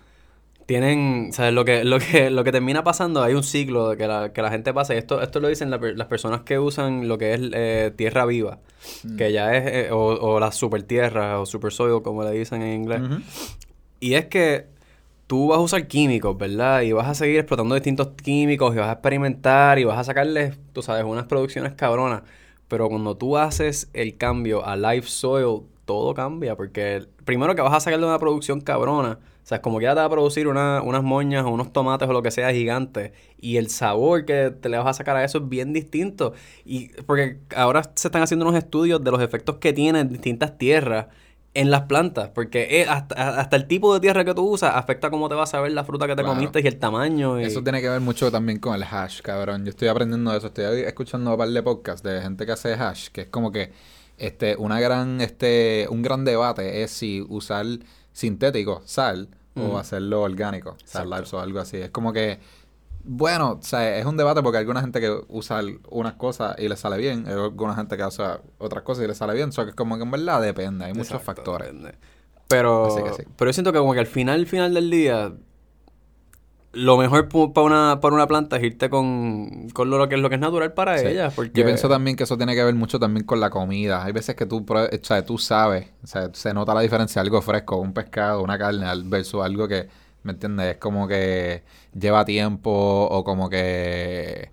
[0.66, 1.52] tienen, ¿sabes?
[1.52, 4.40] Lo que, lo que, lo que termina pasando, hay un ciclo de que la, que
[4.40, 7.34] la gente pasa, y esto, esto lo dicen la las personas que usan lo que
[7.34, 8.60] es eh, tierra viva,
[9.18, 12.62] que ya es, eh, o, o las super tierras, o super soil, como le dicen
[12.62, 13.02] en inglés.
[14.00, 14.66] Y es que
[15.26, 16.82] tú vas a usar químicos, ¿verdad?
[16.82, 20.58] Y vas a seguir explotando distintos químicos y vas a experimentar y vas a sacarles,
[20.72, 22.22] tú sabes, unas producciones cabronas.
[22.68, 26.56] Pero cuando tú haces el cambio a live soil, todo cambia.
[26.56, 29.18] Porque primero que vas a sacarle una producción cabrona.
[29.42, 31.70] O sea, es como que ya te va a producir una- unas moñas o unos
[31.72, 33.12] tomates o lo que sea gigante.
[33.38, 36.32] Y el sabor que te le vas a sacar a eso es bien distinto.
[36.64, 41.06] Y porque ahora se están haciendo unos estudios de los efectos que tienen distintas tierras
[41.54, 45.08] en las plantas, porque eh, hasta, hasta el tipo de tierra que tú usas afecta
[45.10, 46.34] cómo te va a saber la fruta que te Claro.
[46.34, 47.40] comiste y el tamaño.
[47.40, 49.64] y- Eso tiene que ver mucho también con el hash, cabrón.
[49.64, 50.48] Yo estoy aprendiendo de eso.
[50.48, 53.70] Estoy escuchando un par de podcasts de gente que hace hash, que es como que
[54.18, 57.66] este una gran este un gran debate es si usar
[58.12, 61.76] sintético, sal, o hacerlo orgánico, sal o algo así.
[61.76, 62.38] Es como que
[63.04, 66.68] bueno, o sea, es un debate porque hay alguna gente que usa unas cosas y
[66.68, 69.52] le sale bien, hay alguna gente que usa otras cosas y le sale bien, o
[69.52, 71.68] sea, que es como que en verdad depende, hay muchos Exacto, factores.
[71.68, 71.98] depende.
[72.48, 73.22] Pero, sí.
[73.36, 75.32] pero yo siento que como que al final, al final del día,
[76.72, 80.28] lo mejor para una, para una planta es irte con, con lo que es lo
[80.28, 81.06] que es natural para Sí.
[81.06, 81.30] ella.
[81.30, 84.04] Porque Yo pienso también que eso tiene que ver mucho también con la comida.
[84.04, 87.40] Hay veces que tú, o sea, tú sabes, o sea, se nota la diferencia algo
[87.42, 89.88] fresco, un pescado, una carne, versus algo que,
[90.24, 90.72] ¿me entiendes?
[90.72, 91.62] Es como que
[91.98, 92.70] lleva tiempo
[93.10, 94.50] o como que...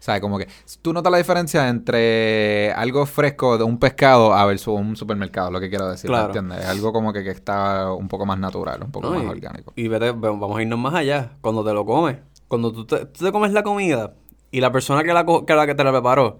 [0.00, 0.46] Sea, como que
[0.80, 5.58] tú notas la diferencia entre algo fresco de un pescado a versus un supermercado, lo
[5.60, 6.32] que quiero decir, Claro.
[6.32, 6.64] ¿me entiendes?
[6.64, 9.26] Es algo como que, que está un poco más natural, un poco No, más y-
[9.28, 9.72] orgánico.
[9.74, 11.32] Y vete, ve- vamos a irnos más allá.
[11.40, 14.14] Cuando te lo comes, cuando tú te, tú te comes la comida
[14.52, 16.38] y la persona que la, que la que te la preparó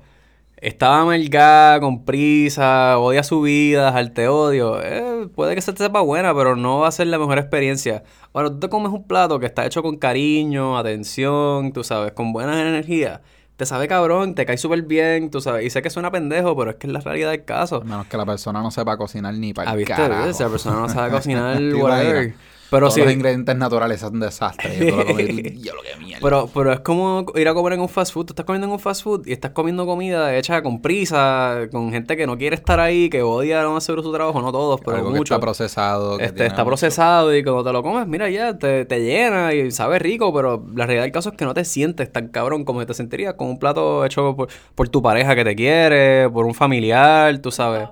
[0.60, 5.84] estaba amargada, con prisa, odia su vida, al te odio, eh, puede que se te
[5.84, 8.02] sepa buena, pero no va a ser la mejor experiencia.
[8.32, 12.32] Ahora, tú te comes un plato que está hecho con cariño, atención, tú sabes, con
[12.32, 13.20] buenas energías.
[13.56, 15.66] Te sabe cabrón, te cae súper bien, tú sabes.
[15.66, 17.80] Y sé que suena pendejo, pero es que es la realidad del caso.
[17.80, 19.94] Menos que la persona no sepa cocinar ni para Ah, el ¿viste?
[19.94, 20.32] carajo.
[20.32, 22.34] Si la persona no sabe cocinar, ¿Te whatever.
[22.70, 23.00] Pero Todos sí.
[23.02, 24.74] los ingredientes naturales son un desastre.
[24.76, 26.20] Y tú lo comes y tú, "Diablo, qué mierda".
[26.22, 28.26] Pero, pero es como ir a comer en un fast food.
[28.26, 31.90] Tú estás comiendo en un fast food y estás comiendo comida hecha con prisa, con
[31.92, 34.98] gente que no quiere estar ahí, que odia no hacer su trabajo, no todos, pero
[34.98, 35.35] algo que muchos.
[35.35, 36.18] está procesado.
[36.18, 39.54] que Este, está mucho- procesado y cuando te lo comes, mira ya, te, te llena
[39.54, 42.64] y sabe rico, pero la realidad del caso es que no te sientes tan cabrón
[42.66, 46.44] como te sentirías con un plato hecho por, por tu pareja que te quiere, por
[46.44, 47.88] un familiar, tú sabes.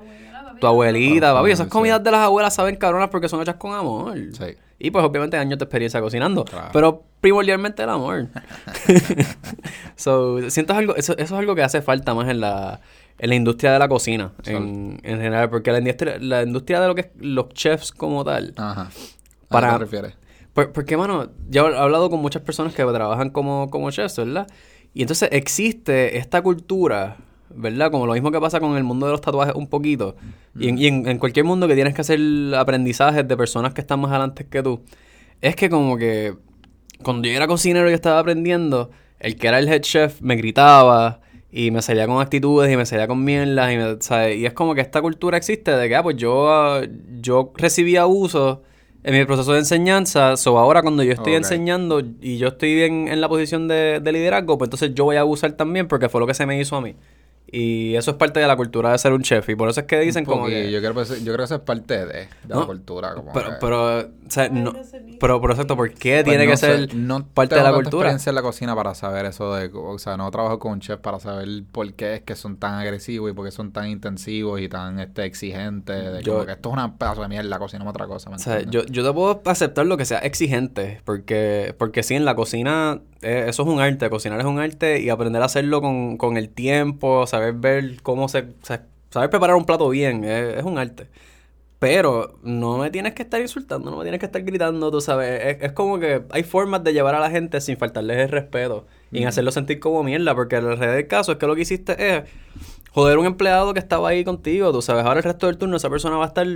[0.61, 4.15] Tu abuelita, papi, esas comidas de las abuelas saben cabronas porque son hechas con amor.
[4.33, 4.55] Sí.
[4.79, 6.45] Y pues obviamente años de experiencia cocinando.
[6.45, 6.69] Claro.
[6.73, 8.29] Pero primordialmente el amor.
[9.97, 12.81] so, siento algo, eso, eso es algo que hace falta más en la,
[13.19, 14.33] en la industria de la cocina.
[14.45, 15.49] En, en general.
[15.51, 18.53] Porque la industria, la industria de lo que es los chefs como tal.
[18.57, 18.83] Ajá.
[18.83, 20.15] ¿A Para- qué te refieres?
[20.53, 24.47] Por- porque, mano, yo he hablado con muchas personas que trabajan como, como chefs, ¿verdad?
[24.95, 27.19] Y entonces existe esta cultura,
[27.51, 27.91] ¿verdad?
[27.91, 30.17] Como lo mismo que pasa con el mundo de los tatuajes un poquito.
[30.59, 32.19] Y, en, y en- en cualquier mundo que tienes que hacer
[32.57, 34.81] aprendizajes de personas que están más adelante que tú.
[35.41, 36.35] Es que como que
[37.03, 41.21] cuando yo era cocinero y estaba aprendiendo, el que era el head chef me gritaba
[41.53, 44.37] y me salía con actitudes y me salía con mierdas y, me- ¿sabes?
[44.37, 46.83] y es como que esta cultura existe de que, ah, pues yo, ah,
[47.21, 48.63] yo recibí abuso
[49.05, 53.07] en mi proceso de enseñanza, so ahora cuando yo estoy enseñando y yo estoy en,
[53.09, 56.21] en la posición de, de liderazgo, pues entonces yo voy a abusar también porque fue
[56.21, 56.97] lo que se me hizo a mí.
[57.51, 59.87] Y eso es parte de la cultura de ser un chef y por eso es
[59.87, 60.71] que dicen como que...
[60.71, 63.15] yo, creo que eso, yo creo que eso es parte de, de la No, cultura.
[63.15, 64.73] Como Pero, que- pero, o sea, no,
[65.19, 67.71] pero, pero exacto, ¿por qué Pues tiene no que sé, ser no parte tengo de
[67.71, 67.99] la cultura?
[68.09, 70.99] experiencia en la cocina para saber eso de, o sea, no trabajo con un chef
[71.01, 74.61] para saber por qué es que son tan agresivos y por qué son tan intensivos
[74.61, 77.93] y tan este exigentes, de Yo- como que esto es una pedazo de mierda, cocinamos
[77.93, 81.75] otra cosa, ¿me O sea, yo, yo te puedo aceptar lo que sea exigente, porque,
[81.79, 85.09] porque sí, en la cocina, eh, eso es un arte, cocinar es un arte y
[85.09, 88.47] aprender a hacerlo con, con el tiempo, saber ver cómo se,
[89.11, 91.09] saber preparar un plato bien, es, es un arte.
[91.79, 95.43] Pero no me tienes que estar insultando, no me tienes que estar gritando, tú sabes.
[95.45, 98.87] Es, es como que hay formas de llevar a la gente sin faltarles el respeto
[99.13, 101.63] y en hacerlo sentir como mierda, porque el realidad del caso es que lo que
[101.63, 102.25] hiciste es
[102.93, 105.05] joder un empleado que estaba ahí contigo, tú sabes.
[105.05, 106.47] Ahora el resto del turno esa persona va a estar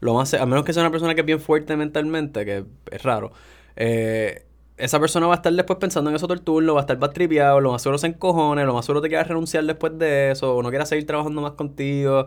[0.00, 0.32] lo más...
[0.34, 3.32] A menos que sea una persona que es bien fuerte mentalmente, que es raro.
[3.76, 4.46] eh,
[4.80, 6.98] esa persona va a estar después pensando en eso todo el turno, va a estar
[6.98, 10.30] más tripeado, lo más seguro se encojone, lo más seguro te quiera renunciar después de
[10.32, 12.26] eso, o no quiera seguir trabajando más contigo.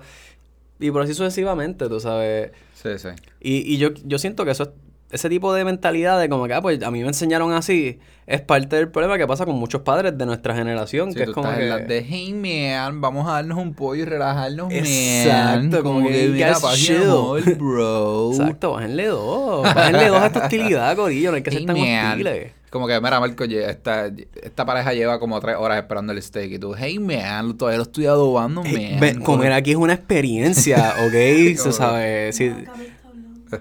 [0.80, 2.52] Y por así sucesivamente, tú sabes.
[2.74, 3.10] Sí, sí.
[3.40, 4.70] Y, y yo, yo siento que eso es-
[5.14, 8.42] ese tipo de mentalidad de como que, ah, pues a mí me enseñaron así, es
[8.42, 11.36] parte del problema que pasa con muchos padres de nuestra generación, Sí, que tú es
[11.36, 11.64] como estás que...
[11.66, 15.82] en las de, hey man, vamos a darnos un pollo y relajarnos, Exacto, man.
[15.84, 17.04] como que, mira, guys, paz y chill.
[17.04, 18.32] amor, bro.
[18.34, 21.80] Exacto, bájenle dos, bájenle dos a esta hostilidad, Corillo, no hay que ser Hey, tan
[21.80, 22.12] man.
[22.12, 22.52] hostiles.
[22.70, 24.08] Como que, mira, Marco, esta,
[24.42, 27.84] esta pareja lleva como tres horas esperando el steak y tú, hey man, todavía lo
[27.84, 29.22] estoy adobando, Eh, man.
[29.22, 31.56] comer aquí es una experiencia, ¿ok?
[31.56, 32.52] Se sabe, si-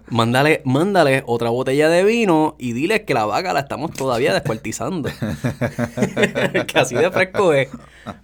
[0.09, 5.09] mándale, mándale otra botella de vino y dile que la vaca la estamos todavía descuartizando.
[6.67, 7.69] que así de fresco es.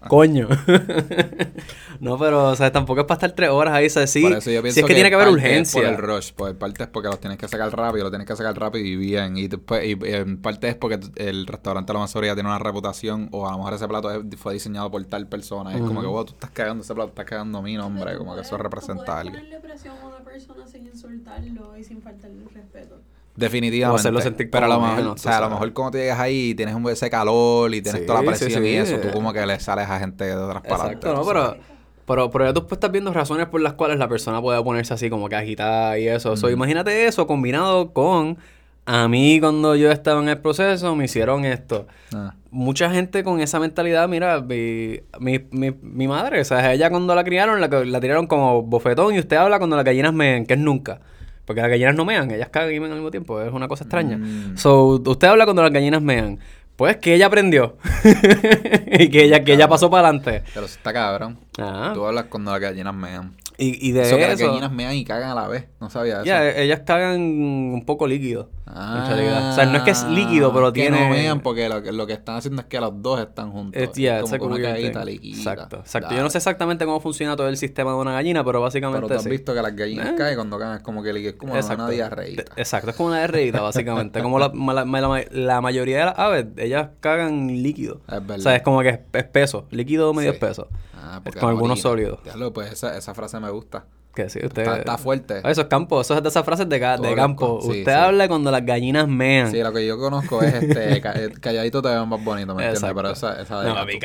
[0.09, 0.49] Coño.
[2.01, 4.33] no, pero, o sea, tampoco es para estar tres horas ahí, o sea, sí, Por
[4.33, 5.81] eso yo sí pienso es que, tiene que haber urgencia.
[5.83, 8.35] por el rush, pues parte es porque los tienes que sacar rápido, lo tienes que
[8.37, 9.37] sacar rápido y bien.
[9.37, 12.49] Y después, y, y en parte es porque el restaurante a lo mejor ya tiene
[12.49, 15.73] una reputación, o a lo mejor ese plato es- fue diseñado por tal persona.
[15.73, 18.17] Y es como que, wow, tú estás cagando ese plato, estás cagando a mi nombre,
[18.19, 19.45] como que eso representa a tú alguien.
[19.45, 22.97] puedes ponerle presión a una persona sin insultarlo y sin faltarle el respeto.
[23.37, 23.93] Definitivamente.
[23.93, 25.99] O hacerlo sentir pero a lo mejor, menos, o sea, a lo mejor cuando te
[25.99, 28.69] llegas ahí y tienes un, ese calor y tienes Sí, toda la sí, presión y
[28.71, 28.77] sí.
[28.77, 30.97] eso, tú como que le sales a gente de otras palabras.
[30.97, 31.57] Exacto, no, pero,
[32.05, 35.09] pero, pero ya tú estás viendo razones por las cuales la persona puede ponerse así
[35.09, 36.37] como que agitada y eso.
[36.37, 38.39] So, imagínate eso combinado con
[38.87, 41.87] a mí cuando yo estaba en el proceso me hicieron esto.
[42.15, 42.35] Ah.
[42.51, 47.15] Mucha gente con esa mentalidad, mira, mi, mi, mi, mi madre, o sea, ella cuando
[47.15, 50.55] la criaron, la, la tiraron como bofetón y usted habla cuando las gallinas mean, que
[50.55, 51.01] es nunca.
[51.49, 53.85] Porque las gallinas no mean, ellas cagan y mean al mismo tiempo, es una cosa
[53.85, 54.19] extraña.
[54.19, 54.59] Mm.
[54.59, 56.39] So, usted habla cuando las gallinas mean.
[56.77, 57.79] Pues que ella aprendió.
[58.87, 60.43] y que ella, que ella pasó para adelante.
[60.53, 61.39] Pero eso está cabrón.
[61.57, 61.93] Ah.
[61.95, 63.33] Tú hablas cuando las gallinas mean.
[63.61, 64.19] Y, y de Eso eso.
[64.19, 65.67] que las gallinas mean y cagan a la vez.
[65.81, 66.25] No sabía eso.
[66.25, 68.51] ya, ellas cagan un poco líquido.
[68.67, 69.49] Ah.
[69.51, 71.01] O sea, no es que es líquido, pero que tiene.
[71.01, 73.83] no mean porque lo, que- lo que están haciendo es que los dos están juntos.
[73.83, 74.93] Es, yeah, Es como una thing.
[75.05, 75.37] líquida.
[75.39, 76.07] Exacto, exacto.
[76.09, 76.19] Dale.
[76.19, 79.09] Yo no sé exactamente cómo funciona todo el sistema de una gallina, pero básicamente Pero
[79.09, 79.31] tú has sí.
[79.31, 80.15] visto que las gallinas Eh.
[80.17, 82.45] caen cuando caen es como que es como una diarreíta.
[82.57, 84.23] Exacto, es como una diarreíta, básicamente.
[84.23, 88.03] como la, la, la- la mayoría de las aves, ellas cagan líquido.
[88.07, 88.39] Es verdad.
[88.39, 90.35] O sea, es como que es espeso, líquido medio Sí.
[90.37, 90.69] espeso.
[91.11, 92.23] Ah, con algunos sólidos.
[92.23, 93.85] Diablo, pues esa, esa frase me gusta.
[94.15, 94.63] Que sí, usted...
[94.63, 95.41] Está, está fuerte.
[95.45, 97.61] Ah, Eso es campo, eso es de esas frases de, ca- campo.
[97.63, 97.91] sí, usted sí.
[97.91, 99.49] habla cuando las gallinas mean.
[99.53, 102.93] Sí, lo que yo conozco es este eh, calladito te ven más bonito, ¿me entiendes?
[102.97, 103.99] Pero esa, esa de No, campo- mi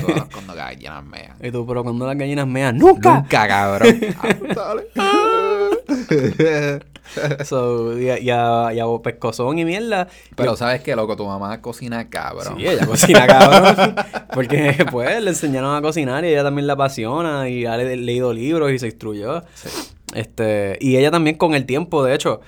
[0.00, 1.32] todas las- cuando gallinas mean.
[1.42, 3.14] Y tú, pero cuando las gallinas mean, ¡nunca!
[3.16, 3.94] Nunca, cabrón.
[7.44, 10.08] So, y, a, y, a, y a pescozón y mierda.
[10.36, 12.56] Pero sabes que loco, tu mamá cocina cabrón.
[12.58, 13.94] Sí, ella cocina, cabrón.
[14.34, 18.34] Porque, pues, le enseñaron a cocinar y ella también la apasiona y ha le- leído
[18.34, 19.42] libros y se instruyó.
[20.14, 22.40] Este, y ella también con el tiempo, de hecho,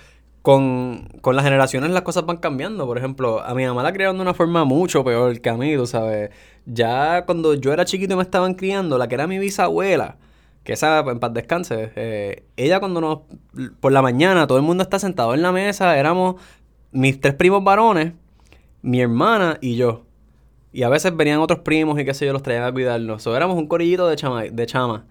[0.43, 2.87] con, con las generaciones las cosas van cambiando.
[2.87, 5.75] Por ejemplo, a mi mamá la criaron de una forma mucho peor que a mí,
[5.75, 6.31] tú sabes.
[6.67, 10.17] Ya cuando yo era chiquito y me estaban criando, la que era mi bisabuela,
[10.71, 13.19] que esa en paz descanse, eh, ella cuando nos,
[13.81, 16.37] por la mañana, todo el mundo está sentado en la mesa, éramos
[16.93, 18.13] mis tres primos varones,
[18.81, 20.05] mi hermana y yo.
[20.73, 23.27] Y a veces venían otros primos y qué sé yo, los traían a cuidarnos.
[23.27, 25.07] Éramos un corillito de chama, de chama.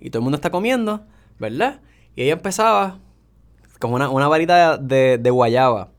[0.00, 1.02] Y todo el mundo está comiendo,
[1.38, 1.80] ¿verdad?
[2.16, 2.98] Y ella empezaba
[3.78, 5.90] como una, una varita de, de guayaba.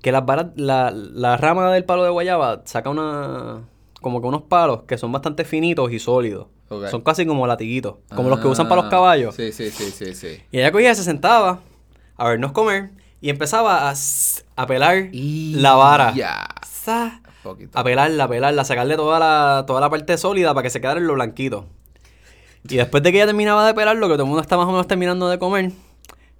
[0.00, 3.68] Que las varas, la, la rama del palo de guayaba saca una...
[4.02, 6.48] Como que unos palos que son bastante finitos y sólidos.
[6.90, 7.96] Son casi como latiguitos.
[8.14, 9.34] Como los que usan para los Ah, caballos.
[9.34, 10.42] Sí, sí, sí, sí, sí.
[10.50, 11.60] Y ella cogía, se sentaba
[12.16, 13.94] a vernos comer y empezaba a,
[14.56, 16.12] a pelar Y la vara.
[17.42, 17.78] Poquito.
[17.78, 20.80] a pelarla, a pelarla, a sacarle toda la, toda la parte sólida para que se
[20.80, 21.66] quedara en lo blanquito.
[22.68, 24.70] Y después de que ella terminaba de pelarlo, que todo el mundo está más o
[24.70, 25.72] menos terminando de comer,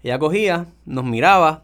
[0.04, 1.62] ella cogía, nos miraba,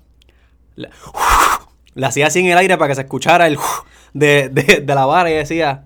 [0.75, 0.91] le
[2.07, 3.59] hacía así en el aire para que se escuchara el
[4.13, 5.85] de, de, de la vara y decía,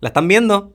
[0.00, 0.72] ¿la están viendo?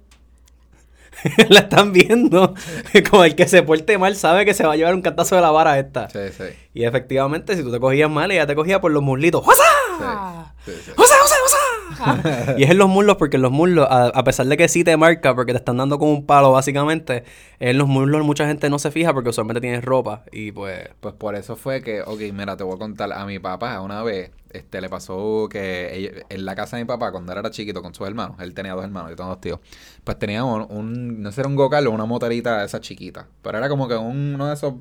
[1.50, 2.54] la están viendo.
[3.10, 5.42] Como el que se porte mal sabe que se va a llevar un cantazo de
[5.42, 6.10] la vara esta.
[6.10, 6.46] Sí, sí.
[6.74, 9.46] Y efectivamente, si tú te cogías mal, ella te cogía por los muslitos.
[9.46, 10.54] ¡Wasa!
[10.66, 10.92] Sí, sí, sí.
[10.98, 12.56] ¡Wasa, wasa, wasa!
[12.58, 14.84] y es en los muslos porque en los muslos, a, a pesar de que sí
[14.84, 17.24] te marca porque te están dando con un palo básicamente,
[17.60, 20.90] en los muslos mucha gente no se fija porque usualmente tienes ropa y pues...
[21.00, 23.14] Pues por eso fue que, ok, mira, te voy a contar.
[23.14, 27.12] A mi papá una vez este, le pasó que en la casa de mi papá,
[27.12, 29.60] cuando él era chiquito con sus hermanos, él tenía dos hermanos, yo tengo dos tíos,
[30.04, 33.58] pues teníamos un, no sé, era un gocal o una motorita de esas chiquitas, pero
[33.58, 34.74] era como que un- uno de esos,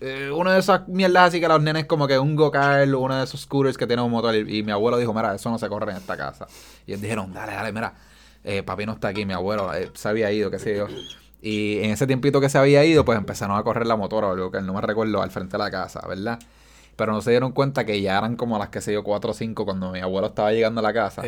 [0.00, 3.24] eh, una de esas mierdas así que los nenes como que un gocal, uno de
[3.24, 5.68] esos scooters que tiene un motor, y, y mi abuelo dijo, mira, eso no se
[5.68, 6.46] corre en esta casa.
[6.86, 7.94] Y ellos dijeron, dale, dale, mira,
[8.44, 10.86] eh, papi no está aquí, mi abuelo eh, se había ido, qué sé yo.
[11.44, 14.32] Y en ese tiempito que se había ido, pues empezaron a correr la motora o
[14.32, 16.38] algo que no me recuerdo al frente de la casa, ¿verdad?
[16.96, 19.34] Pero no se dieron cuenta que ya eran como las que sé yo, cuatro o
[19.34, 21.22] cinco cuando mi abuelo estaba llegando a la casa.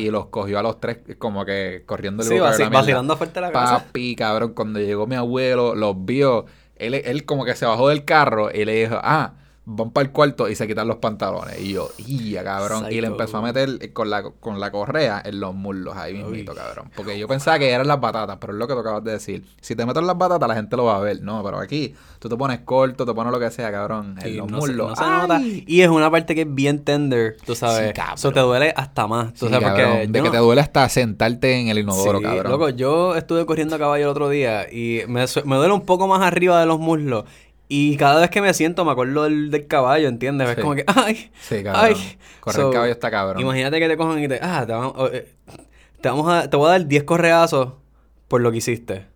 [0.00, 3.78] Y los cogió a los tres como que corriendo Sí, vaci- vacilando fuerte la casa.
[3.84, 6.46] Papi, cabrón, cuando llegó mi abuelo, los vio.
[6.76, 10.12] Él, él como que se bajó del carro y le dijo, ah, van para el
[10.12, 11.60] cuarto y se quitan los pantalones.
[11.60, 12.86] Y yo, ya cabrón.
[12.90, 16.52] Y le empezó a meter con la, con la correa en los muslos ahí mismito,
[16.54, 16.90] cabrón.
[16.96, 19.44] Porque yo pensaba que eran las batatas, pero es lo que tú acabas de decir.
[19.60, 21.22] Si te metes las batatas, la gente lo va a ver.
[21.22, 24.16] No, pero aquí tú te pones corto, te pones lo que sea, cabrón.
[24.20, 24.88] En Y los no, se, muslos.
[24.90, 25.40] no se nota.
[25.44, 27.86] Y es una parte que es bien tender, tú sabes.
[27.88, 28.14] Sí, cabrón.
[28.16, 29.32] Eso te duele hasta más.
[29.34, 32.24] Tú Sí, sabes, porque de que no- te duele hasta sentarte en el inodoro, Sí,
[32.24, 32.50] cabrón.
[32.50, 36.08] Loco, yo estuve corriendo a caballo el otro día y me, me duele un poco
[36.08, 37.24] más arriba de los muslos.
[37.74, 40.46] Y cada vez que me siento me acuerdo del, del caballo, ¿entiendes?
[40.50, 40.60] Es Sí.
[40.60, 41.82] como que, ay, Sí, cabrón.
[41.86, 42.18] ay.
[42.40, 43.40] Correr So, caballo está cabrón.
[43.40, 45.32] Imagínate que te cojan y te, ah, te, van- eh,
[46.00, 47.72] te vamos a, te voy a dar 10 correazos
[48.28, 49.06] por lo que hiciste.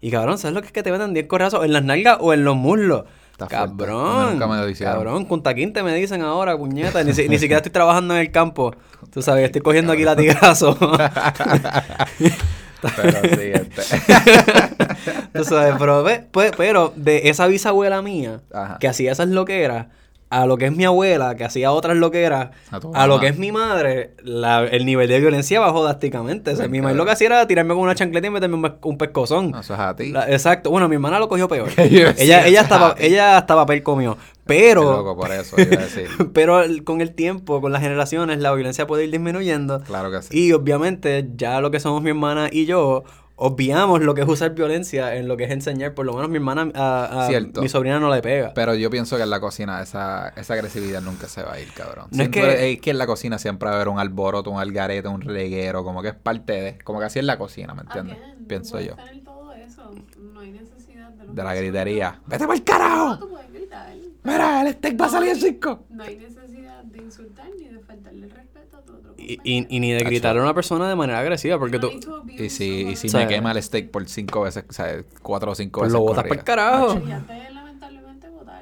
[0.00, 2.32] Y cabrón, ¿sabes lo que es que te meten 10 correazos en las nalgas o
[2.32, 3.04] en los muslos?
[3.32, 7.38] Está cabrón, Nunca me lo cabrón, Punta Quinte me dicen ahora, puñeta, ni, si- ni
[7.38, 8.74] siquiera estoy trabajando en el campo.
[9.12, 10.78] Tú sabes, estoy cogiendo aquí latigazos.
[12.96, 13.82] Pero sí, este.
[15.34, 18.78] Tú sabes, pero, ve, pues, pero de esa bisabuela mía, Ajá.
[18.78, 19.86] que hacía esas loqueras,
[20.30, 22.52] a lo que es mi abuela, que hacía otras loqueras,
[22.94, 26.52] A lo que es mi madre, la- el nivel de violencia bajó drásticamente.
[26.52, 28.54] O sea, Bien, mi madre lo que hacía era tirarme con una chancleta y meterme
[28.56, 29.50] un, un pescozón.
[29.60, 30.10] Eso es a ti.
[30.10, 30.70] La- exacto.
[30.70, 31.68] Bueno, mi hermana lo cogió peor.
[31.76, 33.04] Ella, ella, "Eso hasta, es a ti".
[33.08, 34.16] ella hasta papel comió.
[34.46, 34.82] Pero...
[34.84, 36.08] loco por eso, iba a decir.
[36.32, 39.80] Pero con el tiempo, con las generaciones, la violencia puede ir disminuyendo.
[39.82, 40.46] Claro que sí.
[40.46, 43.04] Y obviamente, ya lo que somos mi hermana y yo,
[43.36, 45.94] obviamos lo que es usar violencia en lo que es enseñar.
[45.94, 47.62] Por lo menos mi hermana, a, a Cierto.
[47.62, 48.52] mi sobrina no le pega.
[48.54, 51.72] Pero yo pienso que en la cocina esa, esa agresividad nunca se va a ir,
[51.72, 52.06] cabrón.
[52.10, 54.50] No es Siempre- que- es que en la cocina siempre va a haber un alboroto,
[54.50, 56.78] un algarete, un reguero, como que es parte de...
[56.78, 58.16] Como que así es la cocina, ¿me entiendes?
[58.18, 58.94] Again, Pienso yo.
[58.96, 59.90] tener todo eso.
[60.18, 61.58] No hay necesidad de, lo De que la son.
[61.62, 62.20] gritería.
[62.26, 63.18] ¡Vete para el No, carajo!
[63.18, 63.92] tú puedes gritar.
[64.24, 65.84] ¡Mira, el steak va a salir en cinco!
[65.90, 68.51] No hay necesidad de insultar ni de faltarle el respeto
[69.16, 71.90] Y, y, y ni de gritar a una persona de manera agresiva, porque tú
[72.36, 75.02] Y si, y si O sea, me quema el steak por cinco veces, o sea,
[75.22, 77.00] cuatro o cinco pues veces lo botas para el carajo.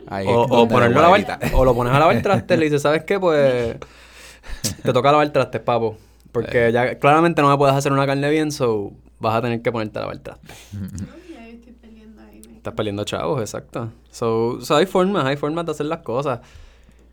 [0.06, 1.42] Ahí O, ponerlo lo a voy lavar, evitar.
[1.52, 3.18] o lo pones a lavar trastes, le dices, ¿sabes qué?
[3.18, 3.76] Pues
[4.82, 5.96] te toca lavar trastes, papo.
[6.32, 9.72] Porque ya claramente no me puedes hacer una carne bien, so vas a tener que
[9.72, 10.56] ponerte a lavar trastes.
[12.56, 13.90] Estás perdiendo chavos, exacto.
[14.10, 16.40] So, so hay formas, hay formas de hacer las cosas.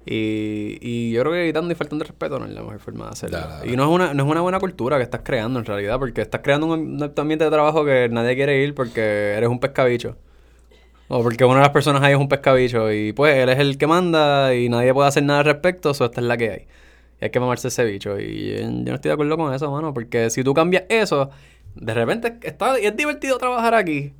[0.09, 3.05] Y, y yo creo que gritando y faltando el respeto no es la mejor forma
[3.05, 3.39] de hacerlo.
[3.65, 6.21] Y no es, una, no es una buena cultura que estás creando en realidad, porque
[6.21, 10.15] estás creando un, un ambiente de trabajo que nadie quiere ir porque eres un pescabicho.
[11.09, 13.77] O porque una de las personas ahí es un pescabicho y pues él es el
[13.77, 16.67] que manda y nadie puede hacer nada al respecto, eso esta es la que hay.
[17.21, 18.19] Y hay que mamarse ese bicho.
[18.19, 21.29] Y eh, yo no estoy de acuerdo con eso, mano, porque si tú cambias eso,
[21.75, 24.13] de repente está, es divertido trabajar aquí.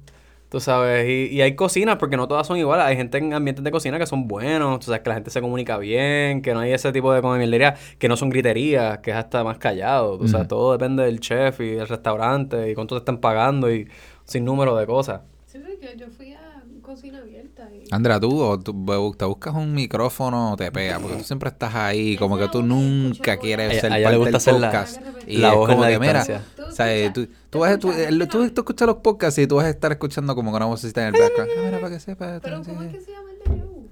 [0.49, 2.85] Tú sabes, y, y hay cocinas, porque no todas son iguales.
[2.85, 5.41] Hay gente en ambientes de cocina que son buenos, tú sabes que la gente se
[5.41, 9.17] comunica bien, que no hay ese tipo de comida que no son griterías, que es
[9.17, 10.17] hasta más callado.
[10.17, 13.89] Tú sabes, todo depende del chef y del restaurante y cuánto te están pagando y
[14.23, 15.21] sin número de cosas.
[15.45, 16.39] Sí, porque yo fui a
[16.81, 17.83] cocina abierta y...
[17.93, 18.73] Andrea, tú, tú
[19.17, 23.35] te buscas un micrófono, te pega, porque tú siempre estás ahí, como que tú nunca
[23.37, 25.01] quieres ser parte le gusta del hacer la- podcast.
[25.27, 26.41] y la es voz en como la que, distancia.
[26.77, 29.65] Sea, eh, tú, tú, vas, tú, el- tú, tú escuchas los podcasts y tú vas
[29.65, 31.51] a estar escuchando como que una vocecita en el background.
[31.57, 32.39] Ah, mira, para que sepa.
[32.41, 33.83] Pero ¿cómo es que se llama el de Joe?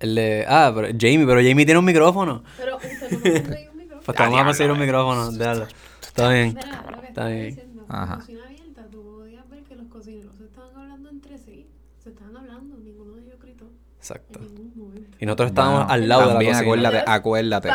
[0.00, 2.42] El de, ah, pero Jamie, pero Jamie tiene un micrófono.
[2.56, 3.30] Pero usted no me
[3.70, 4.02] un micrófono.
[4.04, 5.66] Pues te vamos a conseguir un micrófono, déjalo.
[6.02, 6.58] Está bien.
[7.08, 7.68] Está bien.
[7.88, 8.14] Ajá.
[8.14, 11.66] abierta, tú podías ver que los cocineros se estaban hablando entre sí.
[12.02, 13.64] Se estaban hablando, ninguno de ellos gritó
[13.98, 14.40] Exacto.
[14.40, 15.16] en ningún momento.
[15.18, 16.70] Y nosotros estábamos Bueno, al lado de la también cocina.
[16.72, 17.68] acuérdate, acuérdate.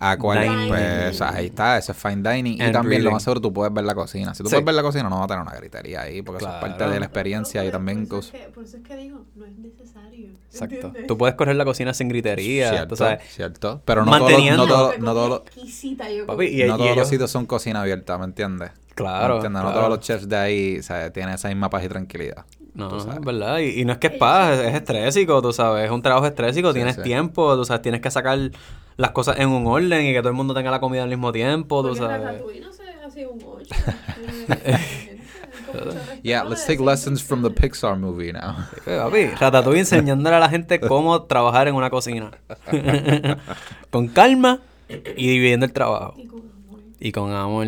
[0.00, 0.10] Fine.
[0.12, 0.68] a cuál Dining.
[0.68, 3.84] pues ahí está, eso es fine dining y también lo más seguro tú puedes ver
[3.84, 4.32] la cocina.
[4.34, 4.54] Si tú Sí.
[4.54, 6.88] puedes ver la cocina no va a tener una gritería ahí porque eso es parte
[6.88, 9.24] de la experiencia y Pero también por eso, es que, por eso es que digo,
[9.36, 10.30] no es necesario.
[10.50, 10.74] Exacto.
[10.74, 11.06] ¿entiendes?
[11.06, 13.22] Tú puedes correr la cocina sin gritería, cierto, sabes.
[13.28, 15.42] cierto, pero no todos los- Manteniendo- no todos no todos los-
[16.50, 18.70] y- todos sitios son cocina abierta, ¿me entiendes?
[18.94, 19.62] Claro, ¿Me entiendes?
[19.62, 19.78] No claro.
[19.86, 22.44] todos los chefs de ahí o sea, tienen esa misma paz y tranquilidad.
[22.74, 23.18] No, tú sabes.
[23.18, 23.58] es verdad.
[23.58, 25.84] Y, y no es que es paz, es, es estrésico, tú sabes.
[25.84, 27.02] Es un trabajo estrésico, Sí, tienes sí.
[27.02, 28.38] tiempo, tú sabes, tienes que sacar
[28.96, 31.32] las cosas en un orden y que todo el mundo tenga la comida al mismo
[31.32, 32.20] tiempo, tú Porque sabes.
[32.22, 33.74] Ratatouille no se así un 8.
[36.24, 38.56] Yeah, let's take lessons from the Pixar movie now.
[38.84, 42.32] Papi, Ratatouille enseñándole a la gente cómo trabajar en una cocina.
[43.90, 44.60] con calma
[45.16, 46.14] y dividiendo el trabajo.
[46.18, 46.80] Y con amor.
[46.98, 47.66] Y con amor.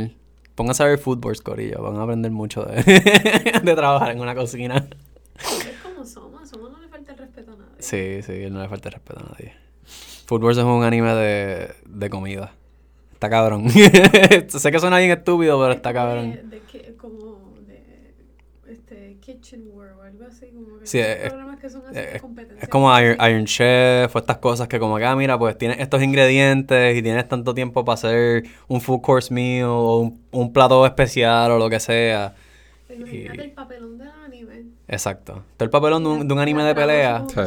[0.55, 1.83] Pónganse a ver Football, Corillo.
[1.83, 2.83] Van a aprender mucho de,
[3.63, 4.87] de trabajar en una cocina.
[5.39, 6.45] Es como Soma.
[6.47, 7.77] Soma no le falta el respeto a nadie.
[7.79, 9.55] Sí, sí, no le falta el respeto a nadie.
[10.27, 12.53] Football es un anime de, de comida.
[13.15, 13.69] Está cabrón.
[14.49, 16.33] sé que suena bien estúpido, pero está cabrón.
[16.33, 18.15] De, de como de
[18.69, 19.82] este, Kitchen o
[20.13, 20.47] algo así.
[20.53, 22.63] Como que Sí, es- programas que son así Es, de competencia.
[22.63, 25.79] es como Iron, Iron Chef o estas cosas que como que, ah, mira, pues tienes
[25.81, 30.53] estos ingredientes y tienes tanto tiempo para hacer un full course meal o un, un
[30.53, 32.35] plato especial o lo que sea.
[32.89, 34.63] Pero Imagínate y- el papelón del anime.
[34.89, 35.45] Exacto.
[35.57, 37.41] Todo el papelón de un, de un anime de pelea Sí.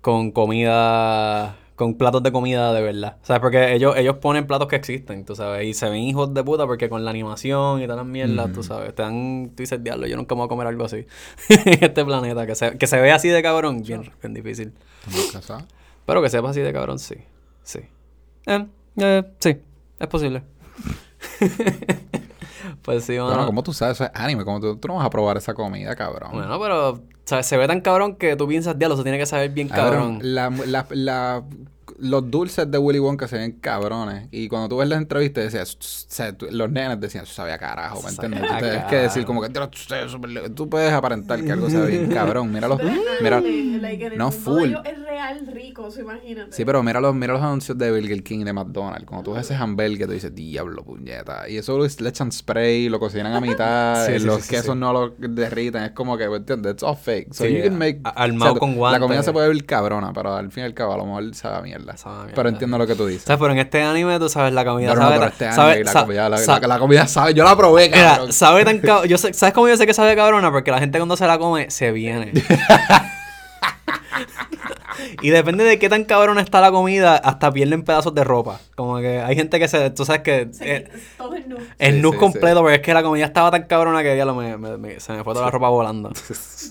[0.00, 3.16] Con comida, con platos de comida de verdad.
[3.22, 3.40] ¿Sabes?
[3.40, 6.66] Porque ellos, ellos ponen platos que existen, tú sabes, y se ven hijos de puta
[6.66, 8.68] porque con la animación y todas las mierdas, tú Ujú.
[8.68, 11.06] sabes, te dan, tú dices, diablo, yo nunca me voy a comer algo así
[11.48, 14.72] en este planeta, que se, que se ve así de cabrón, bien, bien difícil.
[16.06, 17.16] Pero que sepa así de cabrón, sí.
[17.62, 17.80] Sí.
[18.46, 18.66] Eh,
[18.96, 19.56] eh, sí,
[19.98, 20.42] es posible.
[22.82, 23.46] pues sí, Bueno, mano.
[23.46, 24.44] como tú sabes, eso es anime.
[24.44, 26.30] Como tú, tú no vas a probar esa comida, cabrón.
[26.32, 27.46] Bueno, pero ¿sabes?
[27.46, 30.34] se ve tan cabrón que tú piensas, diablo, se tiene que saber bien Cabrón, cabrón.
[30.34, 31.42] la, la, la-
[31.98, 34.28] los dulces de Willy Wonka se ven cabrones.
[34.30, 35.78] Y cuando tú ves las entrevistas, decías,
[36.50, 38.40] los nenes decían, eso sabía carajo, ¿me entiendes?
[38.42, 40.50] Tú tienes que decir como que "Dios, tú sabes súper le-".
[40.50, 42.52] tú puedes aparentar que algo sabe bien cabrón.
[42.52, 42.78] Míralo,
[43.22, 43.42] mira,
[44.16, 44.72] no full.
[44.84, 46.52] es real rico, so imagínate.
[46.52, 49.06] Sí, pero mira los, mira los anuncios de Burger King y de McDonald's.
[49.06, 51.48] Cuando tú ves ese hamburger, tú dices, diablo, puñeta.
[51.48, 54.74] Y eso le echan spray, lo cocinan a mitad, Sí, sí, los sí, sí, quesos
[54.74, 54.78] sí.
[54.80, 55.82] no lo derriten.
[55.84, 56.72] Es como que, ¿me ¿entiendes?
[56.74, 57.32] It's all fake.
[57.32, 58.00] So Sí, you can make...
[58.04, 59.00] armado con La guantes.
[59.02, 61.56] comida se puede ver cabrona, pero al fin y al cabo a lo mejor sabe
[61.56, 61.81] a mierda.
[61.96, 62.34] Sabe a mierda.
[62.34, 63.24] Pero entiendo lo que tú dices.
[63.26, 65.18] Pero en este anime, tú sabes, la comida Pero no, sabe...
[65.18, 67.34] pero ta- este sabe- anime, la, comida, la, sa- la- la comida sabe...
[67.34, 68.32] Yo la probé, Mira, cabrón.
[68.32, 69.08] sabe tan cabrón.
[69.08, 70.50] Yo sé- ¿Sabes cómo yo sé que sabe cabrona?
[70.50, 72.32] Porque la gente cuando se la come, se viene.
[75.22, 78.60] y depende de qué tan cabrona está la comida, hasta pierden pedazos de ropa.
[78.76, 79.90] Como que hay gente que se...
[79.90, 80.48] Tú sabes que...
[80.52, 81.56] Se eh, todo el nu.
[81.78, 84.24] el Sí, nus sí, completo, porque es que la comida estaba tan cabrona que ya
[84.24, 86.10] lo me, me- me- se me fue toda la ropa volando.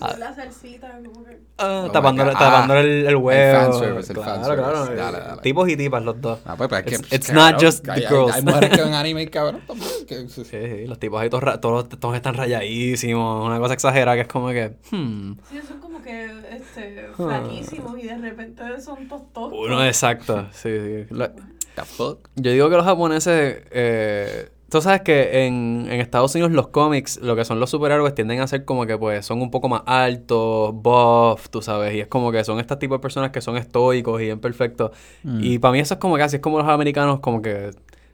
[0.02, 0.16] Ah.
[0.18, 1.40] La salsita, como que.
[1.62, 3.60] Ah, tapándole Ah, el, el huevo.
[3.72, 4.64] fanservice, el claro, fanservice.
[4.64, 4.96] claro.
[4.96, 5.42] Dale, dale.
[5.42, 6.40] Tipos y tipas, los dos.
[6.46, 8.36] Ah, pues, pues, es que, It's- it's cabrón, not just the hay, hay- girls.
[8.36, 9.90] Hay mujeres que ven anime, cabrón, también.
[10.08, 14.22] que- Sí, sí, los tipos ahí todos, todos, todos están rayadísimos, una cosa exagerada que
[14.22, 17.14] es como que, hmm, Sí, son como que este, Ah.
[17.16, 19.52] flaquísimos y de repente son tostos.
[19.54, 21.06] uno exacto, sí, sí.
[21.10, 21.30] Lo-
[21.76, 22.28] The fuck?
[22.36, 27.20] yo digo que los japoneses, eh, tú sabes que en, en Estados Unidos los cómics,
[27.22, 29.82] lo que son los superhéroes tienden a ser como que pues son un poco más
[29.86, 33.58] altos, buff, tú sabes, y es como que son este tipo de personas que son
[33.58, 34.92] estoicos y bien perfectos.
[35.24, 35.40] Mm.
[35.44, 37.72] Y para mí eso es como que así es como los americanos como que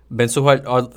[0.09, 0.43] ven sus,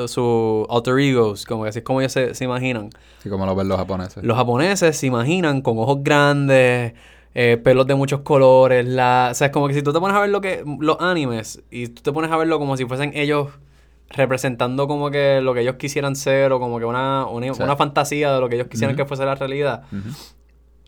[0.06, 2.88] sus alter egos, como que así es como ellos se, se imaginan.
[3.22, 4.24] Sí, como lo ven los japoneses.
[4.24, 6.94] Los japoneses se imaginan con ojos grandes,
[7.34, 9.28] eh, pelos de muchos colores, la...
[9.30, 10.64] O sea, es como que si tú te pones a ver lo que...
[10.78, 13.48] Los animes y tú te pones a verlo como si fuesen ellos
[14.11, 17.62] representando como que lo que ellos quisieran ser o como que una, una, Sí.
[17.62, 19.84] una fantasía de lo que ellos quisieran que fuese la realidad.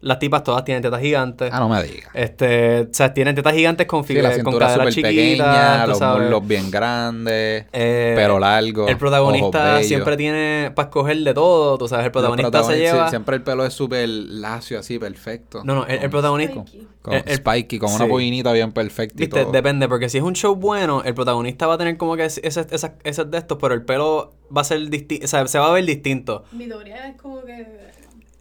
[0.03, 1.49] Las tipas todas tienen tetas gigantes.
[1.53, 2.11] Ah, no me digas.
[2.13, 6.47] Este, o sea, tienen tetas gigantes con, Sí, figu- la con caderas chiquitas, los muslos
[6.47, 8.89] bien grandes, Eh, pero largo.
[8.89, 13.05] El protagonista ojos siempre tiene para escoger de todo, tú sabes, el protagonista se lleva...
[13.07, 15.63] sí, siempre el pelo es súper lacio, así, perfecto.
[15.65, 16.63] No, no, el, protagonista...
[16.65, 16.89] Spiky.
[17.01, 18.11] Con el- el- spiky, con una sí.
[18.11, 19.53] pollinita bien perfecta y Viste, todo.
[19.53, 22.41] depende, porque si es un show bueno, el protagonista va a tener como que ese,
[22.45, 25.59] ese, esa- ese de estos, pero el pelo va a ser distinto, o sea, se
[25.61, 26.45] va a ver distinto.
[26.53, 27.67] Midoriya es como que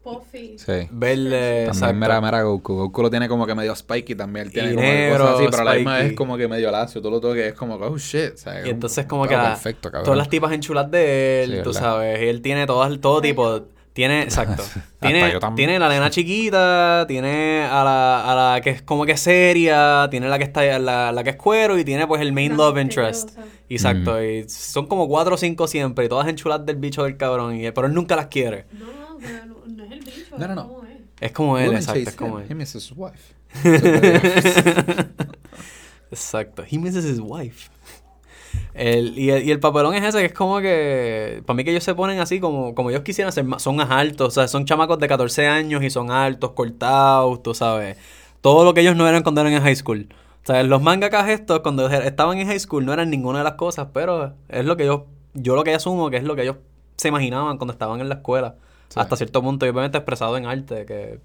[0.03, 0.55] puffy.
[0.57, 0.87] Sí.
[0.91, 2.73] Verle, También mira Goku.
[2.75, 4.47] Goku lo tiene como que medio spiky también.
[4.47, 7.01] Él tiene Y como negro, cosas así, pero la misma vez como que medio lacio.
[7.01, 8.33] Tú lo toques es como que, oh shit.
[8.33, 10.05] o sea, Y entonces un como que la- perfecto, cabrón.
[10.05, 11.81] todas las tipas enchulas de él, Sí, tú ¿verdad?
[11.81, 13.61] sabes, y él tiene todas, todo tipo,
[13.93, 14.63] tiene, exacto,
[15.01, 20.07] tiene, tiene la nena chiquita, tiene a la, a la que es como que seria,
[20.09, 22.57] tiene la que está, la, la que es cuero y tiene pues el main La
[22.69, 23.37] love interest.
[23.69, 24.23] Exacto, Mm.
[24.45, 27.71] y son como cuatro o cinco siempre, y todas enchulas del bicho del cabrón, y,
[27.71, 28.65] pero él nunca las quiere.
[28.73, 29.50] No, no, pero no,
[30.47, 30.81] no No, no,
[31.19, 32.45] es como él, Women exacto, es como him.
[32.45, 32.51] él.
[32.51, 33.35] He misses his wife.
[36.11, 36.63] Exacto.
[36.69, 37.69] He misses his wife.
[38.73, 41.43] El, y, el, y el papelón es ese, que es como que.
[41.45, 43.45] Para mí, que ellos se ponen así como, como ellos quisieran ser.
[43.59, 47.53] Son más altos, o sea, son chamacos de 14 años y son altos, cortados, tú
[47.53, 47.97] sabes.
[48.41, 50.07] Todo lo que ellos no eran cuando eran en high school.
[50.43, 53.53] O sea, los mangakas estos, cuando estaban en high school, no eran ninguna de las
[53.53, 55.07] cosas, pero es lo que yo.
[55.33, 56.57] Yo lo que asumo que es lo que ellos
[56.97, 58.55] se imaginaban cuando estaban en la escuela.
[58.95, 61.19] Hasta cierto punto, y obviamente expresado en arte, que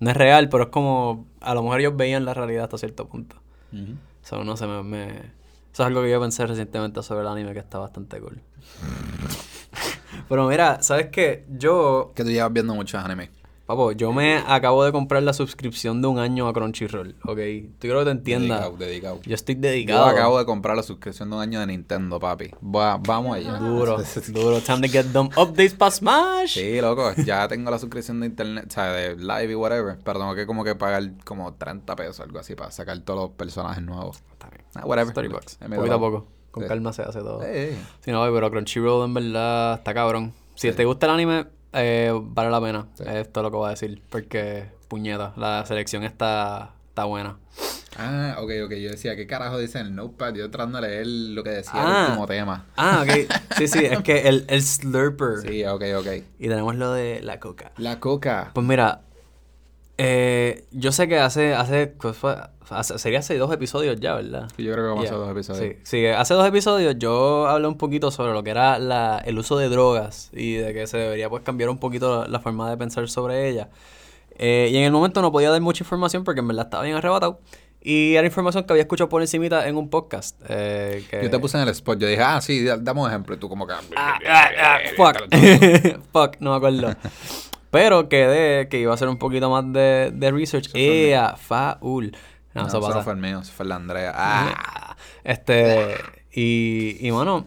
[0.00, 1.26] no es real, pero es como.
[1.40, 3.36] A lo mejor ellos veían la realidad hasta cierto punto.
[3.72, 5.22] O sea, no sé, me, me, Eso
[5.72, 8.40] es algo que yo pensé recientemente sobre el anime que está bastante cool.
[10.28, 11.44] pero mira, ¿sabes qué?
[11.50, 12.12] Yo.
[12.14, 13.30] Que tú llevas viendo muchos animes.
[13.66, 17.38] Papo, yo me acabo de comprar la suscripción de un año a Crunchyroll, ¿ok?
[17.78, 18.60] Tú quiero que te entiendas.
[18.60, 19.20] Dedicado, dedicado.
[19.24, 20.06] Yo estoy dedicado.
[20.06, 22.52] Yo acabo de comprar la suscripción de un año de Nintendo, papi.
[22.60, 23.54] vamos allá.
[23.54, 23.98] Duro,
[24.28, 24.60] duro.
[24.60, 26.54] Time to get them updates para Smash.
[26.54, 27.12] Sí, loco.
[27.24, 29.98] Ya tengo la suscripción de internet, o sea, de live y whatever.
[30.04, 33.30] Pero tengo que como que pagar como 30 pesos, algo así, para sacar todos los
[33.30, 34.22] personajes nuevos.
[34.30, 34.62] Está bien.
[34.76, 35.12] Ah, whatever.
[35.12, 35.56] 30 bucks.
[35.56, 36.28] Poquito a poco.
[36.52, 37.42] Con calma se hace todo.
[37.42, 40.32] Sí, no, pero Crunchyroll en verdad está cabrón.
[40.54, 41.46] Si te gusta el anime,
[41.76, 42.86] eh, vale la pena.
[42.98, 44.02] Esto es lo que voy a decir.
[44.10, 47.36] Porque, puñeta, la selección está, está buena.
[47.98, 48.72] Ah, ok, ok.
[48.72, 50.34] Yo decía, ¿qué carajo dice el notepad?
[50.34, 52.06] Yo tratando de leer lo que decía el ah.
[52.08, 52.66] último tema.
[52.76, 53.32] Ah, ok.
[53.56, 55.38] Sí, sí, es que el, el slurper.
[55.40, 56.06] Sí, ok, ok.
[56.38, 57.72] Y tenemos lo de la coca.
[57.78, 58.50] La coca.
[58.52, 59.02] Pues mira,
[59.98, 61.94] eh, yo sé que hace, hace,
[62.70, 64.48] hace, sería hace dos episodios ya, ¿verdad?
[64.54, 65.64] Sí, yo creo que vamos a hacer dos episodios.
[65.64, 69.38] Sí, sí, hace dos episodios yo hablé un poquito sobre lo que era la, el
[69.38, 72.76] uso de drogas y de que se debería pues cambiar un poquito la, forma de
[72.76, 73.70] pensar sobre ella.
[74.38, 76.96] Eh, y en el momento no podía dar mucha información porque en verdad estaba bien
[76.96, 77.40] arrebatado.
[77.80, 80.36] Y era información que había escuchado por encimita en un podcast.
[80.48, 82.00] Eh, Yo te puse en el spot.
[82.00, 83.36] Yo dije, ah, sí, dame un ejemplo.
[83.36, 83.74] Y tú como que...
[83.74, 85.16] Ah, ah, ah, fuck.
[86.12, 86.96] fuck, no me acuerdo.
[87.76, 90.70] Pero quedé que iba a hacer un poquito más de, de research.
[90.72, 91.36] ¡Ea!
[91.36, 92.16] Faul.
[92.54, 93.02] No, no, eso, pasa.
[93.02, 94.14] fue el mío, eso fue la Andrea.
[94.16, 94.96] ¡Ah!
[95.22, 95.94] Este.
[96.32, 97.44] Y, y bueno.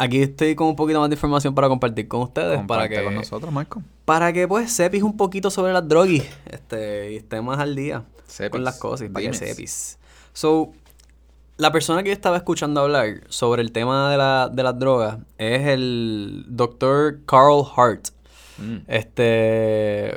[0.00, 2.60] Aquí estoy con un poquito más de información para compartir con ustedes.
[2.66, 3.82] para que, con nosotros, Marco.
[4.04, 6.24] Para que pues sepis un poquito sobre las drogas.
[6.46, 8.02] Este, y estés más al día
[8.50, 9.08] con las cosas.
[9.10, 9.96] Para que sepis.
[10.32, 10.72] So,
[11.56, 15.18] la persona que yo estaba escuchando hablar sobre el tema de, la, de las drogas
[15.38, 18.08] es el doctor Carl Hart.
[18.58, 18.76] Mm.
[18.88, 20.14] Este.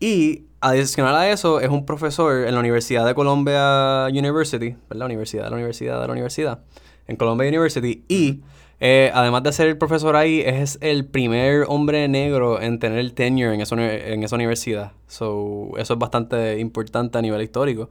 [0.00, 5.06] Y adicional a eso, es un profesor en la Universidad de Columbia University, ¿verdad?
[5.06, 6.60] Universidad la Universidad de la Universidad,
[7.08, 8.04] en Columbia University.
[8.08, 8.40] Y
[8.80, 13.12] eh, además de ser el profesor ahí, es el primer hombre negro en tener el
[13.12, 14.92] tenure en esa, en esa universidad.
[15.06, 17.90] So, eso es bastante importante a nivel histórico.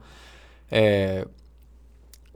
[0.70, 1.24] Eh,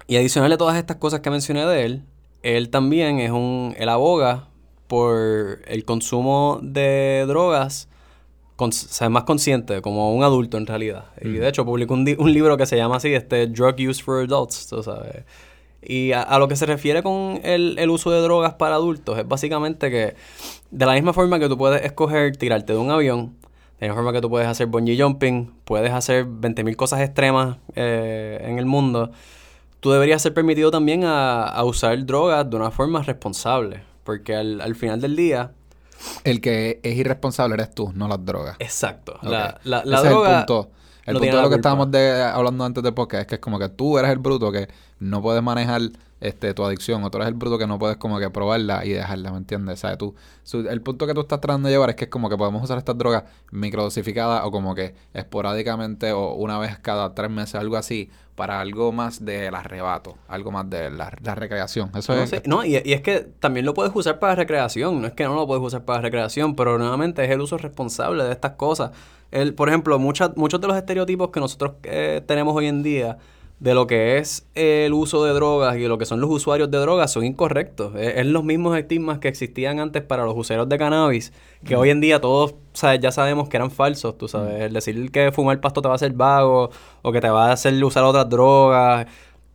[0.06, 2.02] y adicional a todas estas cosas que mencioné de él,
[2.42, 3.74] él también es un.
[3.76, 4.48] Él aboga
[4.86, 7.88] por el consumo de drogas
[8.70, 11.06] ser más consciente, como un adulto en realidad.
[11.20, 14.22] Y de hecho publicó un, un, libro que se llama así, este Drug Use for
[14.22, 15.24] Adults, tú sabes.
[15.82, 19.28] Y a, lo que se refiere con el, el, uso de drogas para adultos, es
[19.28, 20.16] básicamente que
[20.70, 23.36] de la misma forma que tú puedes escoger tirarte de un avión,
[23.78, 27.58] de la misma forma que tú puedes hacer bungee jumping, puedes hacer 20.000 cosas extremas
[27.76, 29.12] eh, en el mundo,
[29.80, 33.82] tú deberías ser permitido también a, a, usar drogas de una forma responsable.
[34.02, 35.52] Porque al, al final del día,
[36.24, 38.56] el que es irresponsable eres tú, no las drogas.
[38.58, 39.18] Exacto.
[39.22, 40.28] La, la, la droga.
[40.28, 40.70] Es el punto.
[41.06, 43.58] El punto de lo que estábamos de, hablando antes de podcast es que es como
[43.58, 44.68] que tú eres el bruto que
[44.98, 45.82] no puedes manejar
[46.20, 48.90] este, tu adicción, o tú eres el bruto que no puedes como que probarla y
[48.90, 49.80] dejarla, ¿me entiendes?
[49.80, 50.14] Sea, tú,
[50.52, 52.78] el punto que tú estás tratando de llevar es que es como que podemos usar
[52.78, 58.10] estas drogas microdosificadas o como que esporádicamente o una vez cada tres meses, algo así,
[58.34, 61.90] para algo más del arrebato, algo más de la, recreación.
[61.94, 62.46] Eso no, es.
[62.46, 65.46] no, y, es que también lo puedes usar para recreación, no es que no lo
[65.46, 68.92] puedes usar para recreación, pero nuevamente es el uso responsable de estas cosas.
[69.32, 73.18] El, por ejemplo, muchas, muchos de los estereotipos que nosotros eh, tenemos hoy en día
[73.58, 76.78] de lo que es el uso de drogas y lo que son los usuarios de
[76.78, 77.94] drogas son incorrectos.
[77.96, 81.32] Es, es los mismos estigmas que existían antes para los usuarios de cannabis,
[81.64, 83.00] que hoy en día todos ¿sabes?
[83.00, 84.60] ya sabemos que eran falsos, tú sabes.
[84.60, 86.70] El decir que fumar pasto te va a hacer vago
[87.02, 89.06] o que te va a hacer usar otras drogas.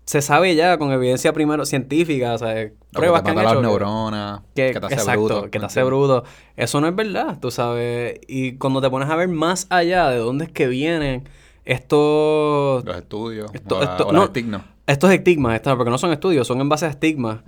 [0.06, 3.62] Se sabe ya con evidencia primero científica, sea, O que pruebas te que han las
[3.62, 5.44] neuronas, que, que, te hace exacto, bruto.
[5.44, 6.24] que te ¿me hace bruto.
[6.58, 8.20] Eso no es verdad, tú sabes.
[8.28, 11.30] Y cuando te pones a ver más allá de dónde es que vienen
[11.66, 14.20] estos, Los estudios, Esto- o, la- esto- o no.
[14.20, 14.62] los estigmas.
[14.88, 17.40] estos estigmas, estas- porque no son estudios, son en base a estigmas,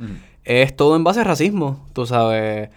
[0.43, 2.69] es todo en base a racismo, tú sabes.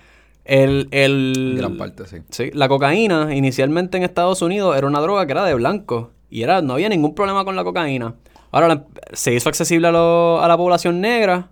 [0.45, 2.19] El, el, gran parte, sí.
[2.31, 6.43] Sí, la cocaína inicialmente en Estados Unidos era una droga que era de blanco y
[6.43, 8.15] era no había ningún problema con la cocaína.
[8.53, 11.49] Ahora la- se hizo accesible a, lo- a la población negra.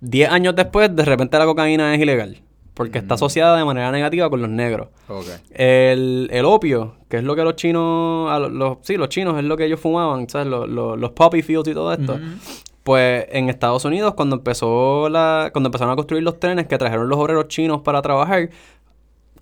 [0.00, 2.42] Diez años después, de repente la cocaína es ilegal
[2.74, 4.88] porque está asociada de manera negativa con los negros.
[5.50, 9.38] El, el opio, que es lo que los chinos, a los, los- sí, los chinos
[9.38, 10.48] es lo que ellos fumaban, ¿sabes?
[10.48, 12.18] Los, los, los poppy fields y todo esto.
[12.82, 17.08] Pues en Estados Unidos, cuando empezó la, cuando empezaron a construir los trenes que trajeron
[17.08, 18.50] los obreros chinos para trabajar,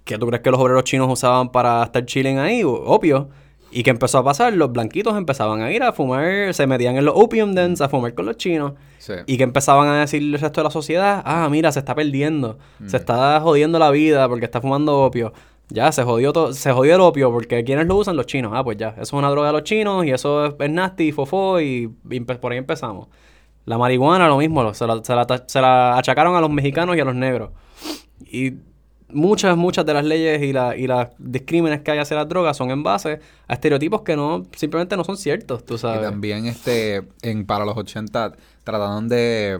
[0.04, 2.62] ¿qué tú crees que los obreros chinos usaban para estar chilling ahí?
[2.64, 3.30] Opio.
[3.72, 4.52] ¿Y qué empezó a pasar?
[4.52, 8.14] Los blanquitos empezaban a ir a fumar, se metían en los opium dens a fumar
[8.14, 8.74] con los chinos.
[8.98, 9.14] Sí.
[9.26, 12.58] Y que empezaban a decir el resto de la sociedad, ah, mira, se está perdiendo,
[12.86, 15.32] se está jodiendo la vida porque está fumando opio.
[15.68, 18.14] Ya, se jodió todo, se jodió el opio porque ¿quiénes lo usan?
[18.14, 18.52] Los chinos.
[18.54, 21.10] Ah, pues ya, eso es una droga de los chinos y eso es, es nasty,
[21.12, 23.08] fofó y, y por ahí empezamos.
[23.64, 27.00] La marihuana, lo mismo, se la, se la se la achacaron a los mexicanos y
[27.00, 27.50] a los negros.
[28.20, 28.54] Y
[29.12, 32.56] muchas, muchas de las leyes y, la, y las discrímenes que hay hacia las drogas
[32.56, 36.02] son en base a estereotipos que no, simplemente no son ciertos, tú Y sabes.
[36.02, 38.32] también este, en, para los 80
[38.64, 39.58] trataron de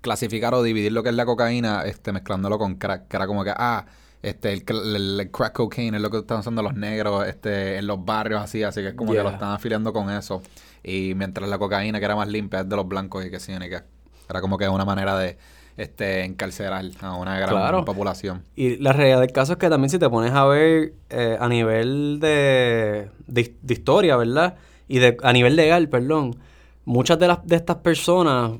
[0.00, 3.44] clasificar o dividir lo que es la cocaína este, mezclándolo con crack, que era como
[3.44, 3.84] que, ah,
[4.22, 7.86] este, el, el- el crack cocaine es lo que están usando los negros este, en
[7.86, 9.22] los barrios así, así que es como Yeah.
[9.22, 10.42] que lo están afiliando con eso.
[10.82, 13.52] Y mientras la cocaína, que era más limpia, es de los blancos y que sí,
[13.58, 13.82] que
[14.28, 15.36] era como que una manera de
[15.78, 17.84] este, encarcelar a una gran Claro.
[17.86, 18.42] población.
[18.54, 21.48] Y la realidad del caso es que también si te pones a ver eh, a
[21.48, 24.56] nivel de, de, de historia, ¿verdad?
[24.88, 26.36] Y de, a nivel legal, perdón,
[26.84, 28.52] muchas de, las, de estas personas,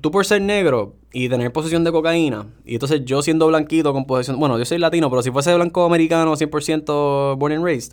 [0.00, 4.04] tú por ser negro y tener posesión de cocaína, y entonces yo siendo blanquito con
[4.06, 7.92] posesión, bueno, yo soy latino, pero si fuese blanco americano 100% born and raised,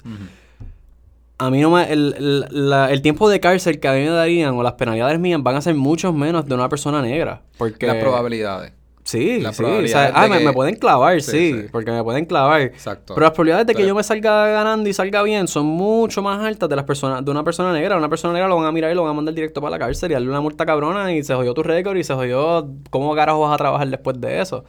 [1.46, 4.10] a mí no me, el, el- la- el tiempo de cárcel que a mí me
[4.10, 7.42] darían o las penalidades mías van a ser muchos menos de una persona negra.
[7.58, 7.88] Porque...
[7.88, 8.74] Las probabilidades.
[9.04, 9.64] Sí, Las sí.
[9.64, 11.68] O sea, ah, me, pueden clavar, sí, Sí, sí.
[11.72, 12.62] porque me pueden clavar.
[12.62, 13.16] Exacto.
[13.16, 16.40] Pero las probabilidades de que yo me salga ganando y salga bien son mucho más
[16.46, 17.98] altas de las personas, de una persona negra.
[17.98, 19.80] Una persona negra lo van a mirar y lo van a mandar directo para la
[19.80, 23.14] cárcel y darle una multa cabrona y se jodió tu récord y se jodió cómo
[23.16, 24.64] carajo vas a trabajar después de eso.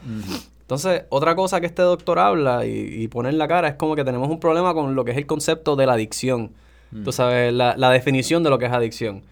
[0.62, 2.70] Entonces, otra cosa que este doctor habla y,
[3.02, 5.18] y pone en la cara es como que tenemos un problema con lo que es
[5.18, 6.52] el concepto de la adicción.
[6.92, 7.04] Mm.
[7.04, 9.22] Tú sabes, la, la definición de lo que es adicción.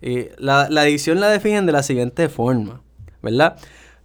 [0.00, 2.80] Y la, la adicción la definen de la siguiente forma,
[3.22, 3.56] ¿verdad?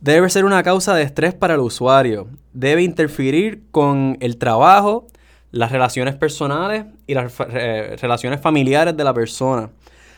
[0.01, 2.27] Debe ser una causa de estrés para el usuario.
[2.53, 5.07] Debe interferir con el trabajo,
[5.51, 9.69] las relaciones personales y las eh, relaciones familiares de la persona.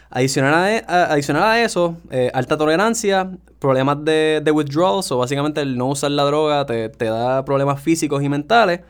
[0.10, 3.30] Adicional a, e- a- adicional a eso, eh, alta tolerancia,
[3.60, 7.82] problemas de, de withdrawal, o básicamente el no usar la droga te, te da problemas
[7.82, 8.82] físicos y mentales.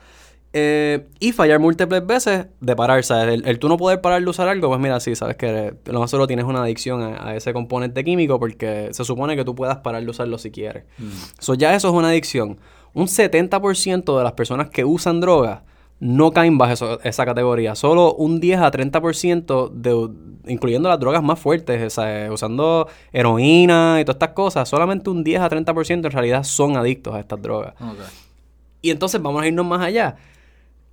[0.59, 3.33] Eh, y fallar múltiples veces de parar, ¿sabes?
[3.35, 5.99] El, el tú no poder parar de usar algo, pues mira, sí, sabes que lo
[5.99, 9.53] más solo tienes una adicción a, a ese componente químico porque se supone que tú
[9.53, 10.85] puedas parar de usarlo si quieres.
[11.39, 12.57] So, ya eso es una adicción.
[12.93, 15.59] Un 70% de las personas que usan drogas
[15.99, 17.75] no caen bajo eso- esa categoría.
[17.75, 20.09] Solo un 10 a 30%, de,
[20.51, 21.97] incluyendo las drogas más fuertes,
[22.31, 27.13] usando heroína y todas estas cosas, solamente un 10 a 30% en realidad son adictos
[27.15, 27.73] a estas drogas.
[28.81, 30.15] Y entonces vamos a irnos más allá.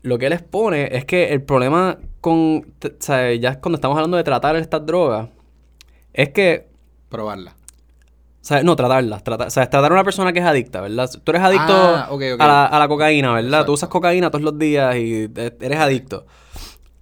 [0.05, 2.39] Lo que él expone es que el problema con,
[2.85, 5.29] o sea, ya cuando estamos hablando de tratar estas drogas,
[6.13, 6.69] es que,
[7.09, 7.53] Probarla.
[7.53, 7.55] o
[8.43, 11.11] sea, no tratarlas, tratar, o sea, tratar a una persona que es adicta, ¿verdad?
[11.25, 12.09] Tú eres adicto Ah.
[12.45, 13.45] A, la, a la cocaína, ¿verdad?
[13.49, 13.67] Exacto.
[13.67, 16.27] Tú usas cocaína todos los días y e- eres adicto.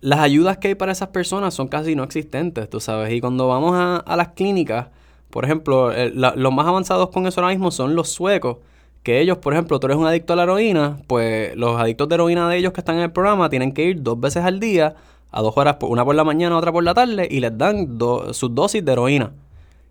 [0.00, 3.12] Las ayudas que hay para esas personas son casi no existentes, tú sabes.
[3.12, 4.88] Y cuando vamos a, a las clínicas,
[5.30, 8.59] por ejemplo, el- la- los más avanzados con eso ahora mismo son los suecos.
[9.03, 12.14] Que ellos, por ejemplo, tú eres un adicto a la heroína, pues los adictos de
[12.14, 14.94] heroína de ellos que están en el programa tienen que ir dos veces al día,
[15.30, 17.98] a dos horas, una por la mañana, otra por la tarde, y les dan
[18.32, 19.32] sus dosis de heroína.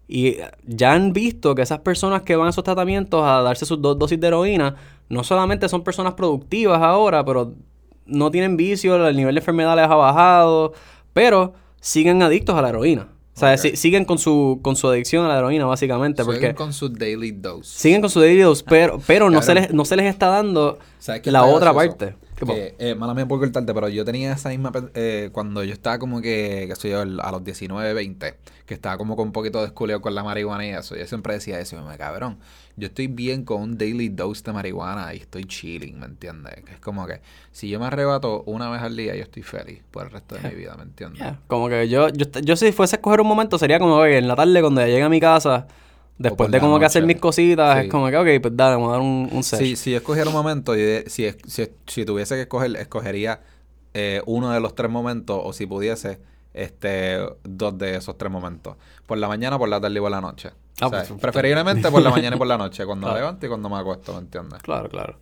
[0.07, 3.81] Y ya han visto que esas personas que van a esos tratamientos a darse sus
[3.81, 4.75] dos dosis de heroína,
[5.09, 7.53] no solamente son personas productivas ahora, pero
[8.05, 10.73] no tienen vicio, el nivel de enfermedad les ha bajado,
[11.13, 13.07] pero siguen adictos a la heroína.
[13.35, 13.57] O sea, Ok.
[13.59, 16.89] si- siguen con su, con su adicción a la heroína, básicamente, Siguen porque con su
[16.89, 17.79] daily dose.
[17.79, 20.77] siguen con su daily dose, pero, pero no, se les, no se les está dando
[20.99, 21.97] ¿Sabes qué la otra gracioso?
[21.97, 22.15] parte.
[22.45, 24.71] Que, eh, mala mía por cortarte, pero yo tenía esa misma...
[24.93, 28.35] Eh, cuando yo estaba como que, qué sé yo, a los 19, 20,
[28.65, 31.33] que estaba como con un poquito de esculeo con la marihuana y eso, yo siempre
[31.33, 32.37] decía eso, y me cabrón,
[32.77, 36.55] yo estoy bien con un daily dose de marihuana y estoy chilling, ¿me entiendes?
[36.65, 37.21] Que es como que
[37.51, 40.49] si yo me arrebato una vez al día, yo estoy feliz por el resto de
[40.49, 41.19] mi vida, ¿me entiendes?
[41.19, 44.17] Yeah, Como que yo, yo, yo si fuese a escoger un momento sería como, oye,
[44.17, 45.67] en la tarde cuando llegue a mi casa,
[46.21, 47.85] después de como que hacer mis cositas, Sí.
[47.85, 49.59] es como que, ok, pues dale, vamos a dar un, un sesh.
[49.59, 53.41] Si, si yo escogiera un momento, de- si, si, si tuviese que escoger, escogería
[53.93, 56.19] eh, uno de los tres momentos, o si pudiese,
[56.53, 58.75] este, dos de esos tres momentos.
[59.05, 60.51] Por la mañana, por la tarde y por la noche.
[60.79, 63.25] Ah, O sea, pues, preferiblemente por la mañana y por la noche, cuando me Claro.
[63.25, 64.61] levanto y cuando me acuesto, ¿me entiendes?
[64.61, 65.15] Claro, claro.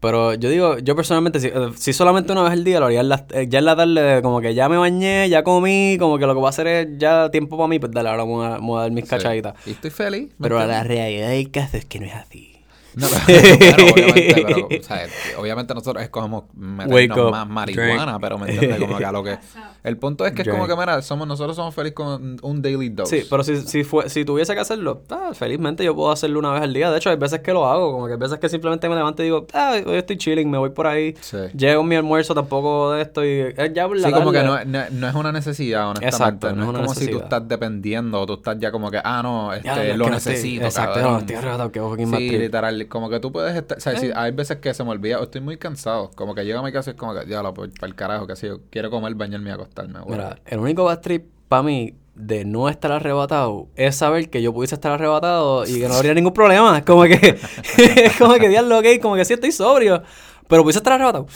[0.00, 3.00] Pero yo digo, yo personalmente, si, eh, si solamente una vez al día lo haría
[3.00, 6.18] en la- eh, ya en la tarde, como que ya me bañé, ya comí, como
[6.18, 8.46] que lo que voy a hacer es ya tiempo para mí, pues dale, ahora voy
[8.46, 9.10] a, voy a dar mis Sí.
[9.10, 9.54] cachaditas.
[9.66, 10.30] Y estoy feliz.
[10.38, 12.56] ¿me Pero la realidad del caso es que no es así.
[12.94, 15.06] No, pero, claro, obviamente, pero, o sea,
[15.38, 18.20] obviamente nosotros escogemos meternos up, más marihuana, drink.
[18.20, 19.38] pero me entiendes como que a lo que...
[19.82, 20.78] El punto es que es como Drink.
[20.78, 23.20] que, mira, somos, nosotros somos felices con un daily dose.
[23.22, 26.52] Sí, pero si, si, fue, si tuviese que hacerlo, ah, felizmente yo puedo hacerlo una
[26.52, 26.90] vez al día.
[26.90, 29.22] De hecho, hay veces que lo hago, como que hay veces que simplemente me levanto
[29.22, 31.14] y digo, ah, hoy estoy chilling, me voy por ahí.
[31.22, 31.38] Sí.
[31.56, 34.62] Llego mi almuerzo, tampoco de esto y es ya por la Sí, como que no,
[34.66, 36.48] no, no es una necesidad, honestamente.
[36.48, 37.22] Exacto, no, no es como si tú necesidad.
[37.24, 40.32] estás dependiendo o tú estás ya como que, ah, no, este, Ya, lo no estoy-
[40.32, 40.64] necesito.
[40.66, 41.12] Exacto, cabrón.
[41.14, 42.50] no, estoy arrebatado, que fucking más Sí, trip.
[42.88, 43.78] Como que tú puedes estar.
[43.78, 46.10] O sea, sí, hay veces que se me olvida o estoy muy cansado.
[46.14, 48.26] Como que llego a mi casa y es como que, ya, lo para el carajo,
[48.26, 50.00] que si yo quiero comer, bañarme y acostarme.
[50.00, 50.12] güey.
[50.18, 54.52] Mira, el único bad trip para mí de no estar arrebatado es saber que yo
[54.52, 56.84] pudiese estar arrebatado y que no habría ningún problema.
[56.84, 57.14] Como que,
[57.78, 60.02] es como que diablo, ok, como que sí estoy sobrio,
[60.48, 61.26] pero pudiese estar arrebatado.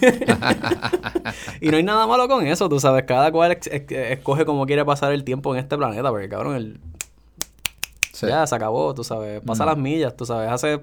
[1.60, 5.12] y no hay nada malo con eso, tú sabes, cada cual escoge cómo quiere pasar
[5.12, 6.80] el tiempo en este planeta, porque cabrón, el,
[8.12, 8.26] Sí.
[8.26, 9.68] ya se acabó, tú sabes, pasa Mm.
[9.68, 10.80] las millas, tú sabes, hace...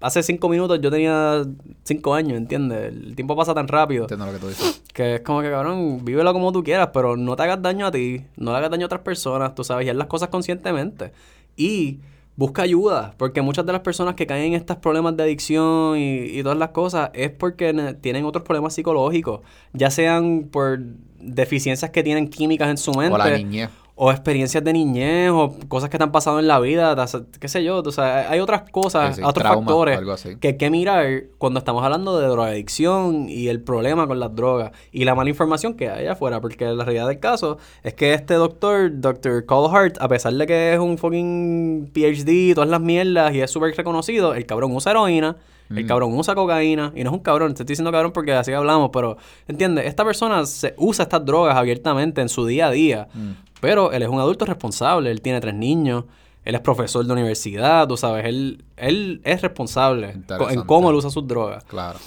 [0.00, 1.42] Hace cinco minutos yo tenía
[1.84, 2.92] cinco años, ¿entiendes?
[2.92, 4.04] El tiempo pasa tan rápido.
[4.04, 4.82] Entiendo lo que tú dices.
[4.94, 7.90] Que es como que, cabrón, vívelo como tú quieras, pero no te hagas daño a
[7.92, 11.12] ti, no le hagas daño a otras personas, tú sabes, y haz las cosas conscientemente.
[11.56, 12.00] Y
[12.36, 16.22] busca ayuda, porque muchas de las personas que caen en estos problemas de adicción y,
[16.38, 19.40] y todas las cosas es porque ne- tienen otros problemas psicológicos,
[19.72, 20.80] ya sean por
[21.20, 23.14] deficiencias que tienen químicas en su mente.
[23.14, 23.70] O la niñez.
[24.02, 26.96] O experiencias de niñez, o cosas que te han pasado en la vida,
[27.38, 30.36] qué sé yo, tú sabes, hay otras cosas, Sí, sí, otros trauma, factores algo así.
[30.36, 34.72] que hay que mirar cuando estamos hablando de drogadicción y el problema con las drogas
[34.90, 38.34] y la mala información que hay afuera, porque la realidad del caso es que este
[38.34, 39.44] doctor, Dr.
[39.44, 43.42] Cole Hart, a pesar de que es un fucking PhD y todas las mierdas y
[43.42, 45.36] es súper reconocido, el cabrón usa heroína,
[45.68, 45.86] el Mm.
[45.88, 48.90] cabrón usa cocaína y no es un cabrón, te estoy diciendo cabrón porque así hablamos,
[48.92, 53.30] pero entiende, esta persona se usa estas drogas abiertamente en su día a día, Mm.
[53.60, 56.04] Pero él es un adulto responsable, él tiene tres niños,
[56.44, 60.16] él es profesor de universidad, tú sabes, él, él es responsable
[60.50, 61.64] en cómo él usa sus drogas.
[61.64, 61.98] Claro.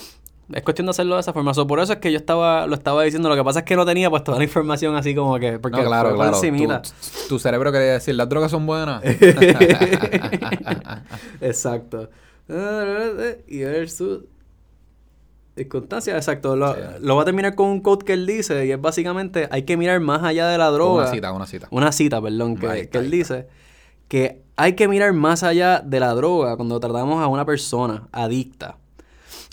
[0.52, 1.54] Es cuestión de hacerlo de esa forma.
[1.54, 3.30] So, por eso es que yo estaba, lo estaba diciendo.
[3.30, 5.58] Lo que pasa es que no tenía pues toda la información así como que.
[5.58, 6.40] Porque No, claro, claro.
[6.40, 9.02] Tu, tu cerebro quería decir, las drogas son buenas.
[11.42, 12.10] exacto.
[13.48, 14.24] Y versus
[15.56, 16.56] circunstancias, exacto.
[16.56, 16.80] Lo, Sí.
[17.02, 19.78] lo voy a terminar con un quote que él dice y es básicamente hay que
[19.78, 21.04] mirar más allá de la droga.
[21.04, 21.68] una cita, una cita.
[21.72, 23.48] Una cita, perdón, que, está, que él dice
[24.08, 28.78] que hay que mirar más allá de la droga cuando tratamos a una persona adicta.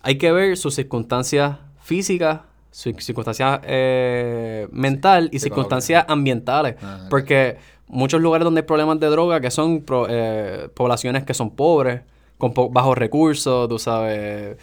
[0.03, 2.41] Hay que ver sus circunstancias físicas,
[2.71, 6.77] sus circunstancias eh, mental y circunstancias ambientales.
[6.83, 7.07] Ah.
[7.11, 7.57] Porque
[7.89, 12.03] muchos lugares donde hay problemas de droga, que son pro- eh, poblaciones que son pobres,
[12.39, 14.57] con po- bajos recursos, tú sabes.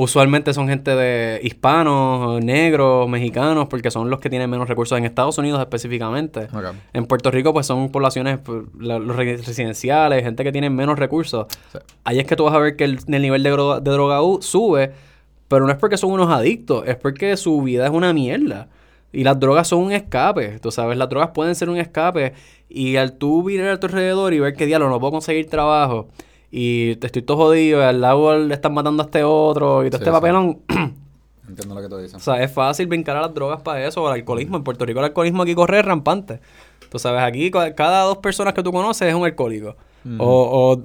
[0.00, 5.04] Usualmente son gente de hispanos, negros, mexicanos, porque son los que tienen menos recursos en
[5.04, 6.46] Estados Unidos específicamente.
[6.92, 11.46] En Puerto Rico, pues son poblaciones, pues, los re- residenciales, gente que tiene menos recursos.
[11.72, 11.78] Sí.
[12.04, 14.22] Ahí es que tú vas a ver que el, el nivel de, droga- de droga
[14.22, 14.92] u- sube,
[15.48, 18.68] pero no es porque son unos adictos, es porque su vida es una mierda.
[19.12, 22.34] Y las drogas son un escape, tú sabes, las drogas pueden ser un escape.
[22.68, 26.06] Y al tú mirar a tu alrededor y ver que diablo, no puedo conseguir trabajo,
[26.50, 29.90] y te estoy todo jodido, y al lado le están matando a este otro, y
[29.90, 30.10] todo Sí, este sí.
[30.12, 30.58] papelón.
[31.48, 32.22] Entiendo lo que tú O dices.
[32.22, 34.56] sea, es fácil brincar a las drogas para eso, o al alcoholismo.
[34.58, 36.40] En Puerto Rico el alcoholismo aquí corre rampante.
[36.90, 39.76] Tú sabes, aquí ca- cada dos personas que tú conoces es un alcohólico.
[40.18, 40.24] o,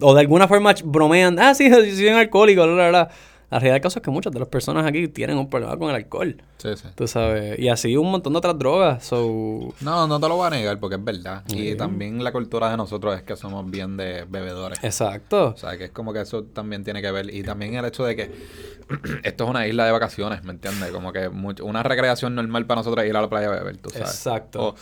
[0.01, 3.09] o, o de alguna forma bromean, ah, sí, sí, soy un alcohólico, bla, bla, bla.
[3.53, 5.89] La realidad del caso es que muchas de las personas aquí tienen un problema con
[5.89, 6.41] el alcohol.
[6.57, 6.87] Sí, sí.
[6.95, 9.03] Tú sabes, y así un montón de otras drogas.
[9.05, 11.43] So, No, no te lo voy a negar porque es verdad.
[11.47, 11.69] Sí.
[11.69, 14.79] Y también la cultura de nosotros es que somos bien de bebedores.
[14.83, 15.49] exacto.
[15.49, 17.33] O sea, que es como que eso también tiene que ver.
[17.33, 18.31] Y también el hecho de que
[19.23, 20.89] esto es una isla de vacaciones, ¿me entiendes?
[20.91, 23.77] Como que mucho- una recreación normal para nosotros es ir a la playa a beber,
[23.77, 24.09] tú sabes.
[24.09, 24.69] Exacto.
[24.69, 24.75] O,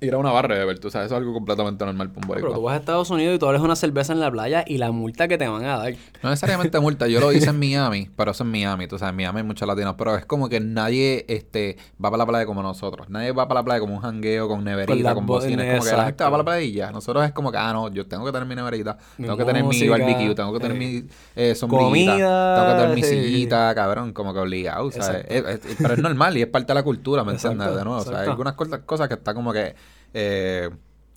[0.00, 2.34] ir a una barra de ver, tú sabes, eso es algo completamente normal para un
[2.34, 4.78] Pero tú vas a Estados Unidos y tú abres una cerveza en la playa y
[4.78, 5.94] la multa que te van a dar.
[6.22, 9.16] No necesariamente multa, yo lo hice en Miami, pero eso es Miami, tú sabes, en
[9.16, 12.62] Miami hay muchos latinos, pero es como que nadie este, va para la playa como
[12.62, 13.08] nosotros.
[13.10, 15.62] Nadie va para la playa como un jangueo, con neverita, con, bo- bocina.
[15.64, 16.90] Es como que la gente va para la playa y ya.
[16.92, 19.44] Nosotros es como que, ah, no, yo tengo que tener mi neverita, Mi tengo que
[19.44, 23.02] tener mi barbecue, tengo que tener eh, mi eh, sombrillita, comida, tengo que tener mi
[23.02, 25.24] sillita, cabrón, como que obligado, ¿sabes?
[25.28, 27.66] Es- es- pero es normal y es parte de la cultura, ¿me entiendes?
[27.74, 29.74] De nuevo, o sea, hay algunas cosas, que están como que
[30.14, 30.70] eh,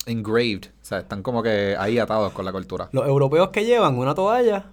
[0.06, 2.90] engraved, o sea, están como que ahí atados con la cultura.
[2.92, 4.66] Los europeos que llevan una toalla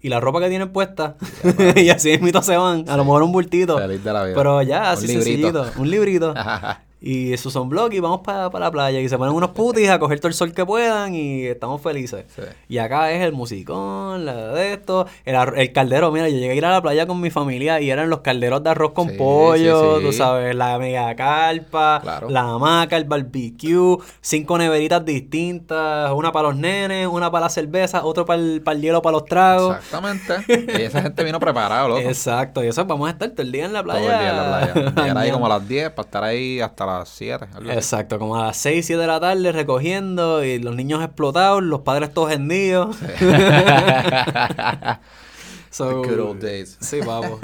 [0.00, 1.16] y la ropa que tienen puesta
[1.76, 2.88] y así mismito se van.
[2.88, 3.78] A lo mejor un bultito.
[3.78, 4.34] Feliz de la vida.
[4.36, 5.24] Pero ya, Un así librito.
[5.24, 5.80] sencillito.
[5.80, 6.34] Un librito.
[7.02, 9.00] y su sunblock y vamos para la playa.
[9.00, 12.24] Y se ponen unos putis a coger todo el sol que puedan y estamos felices.
[12.34, 12.42] Sí.
[12.68, 16.12] Y acá es el musicón, la de esto, el, el caldero.
[16.12, 18.62] Mira, yo llegué a ir a la playa con mi familia y eran los calderos
[18.62, 22.30] de arroz con Sí, pollo, sí, tú sabes, la mega carpa, Claro.
[22.30, 28.04] la hamaca, el barbecue, cinco neveritas distintas, una para los nenes, una para la cerveza,
[28.04, 29.76] otro para el, para el hielo, para los tragos.
[29.76, 30.34] Exactamente.
[30.78, 32.00] Y esa gente vino preparada, loco.
[32.12, 34.12] Exacto, y eso vamos a estar todo el día en la Todo playa.
[34.12, 34.44] el día en la
[34.84, 35.02] playa.
[35.02, 37.46] Llegar ahí como a las 10 para estar ahí hasta las 7.
[37.54, 37.78] algo así.
[37.78, 41.80] Exacto, como a las 6, 7 de la tarde recogiendo y los niños explotados, los
[41.80, 42.96] padres todos hendidos.
[45.72, 46.76] So, The good old days.
[46.80, 47.40] Sí, vamos.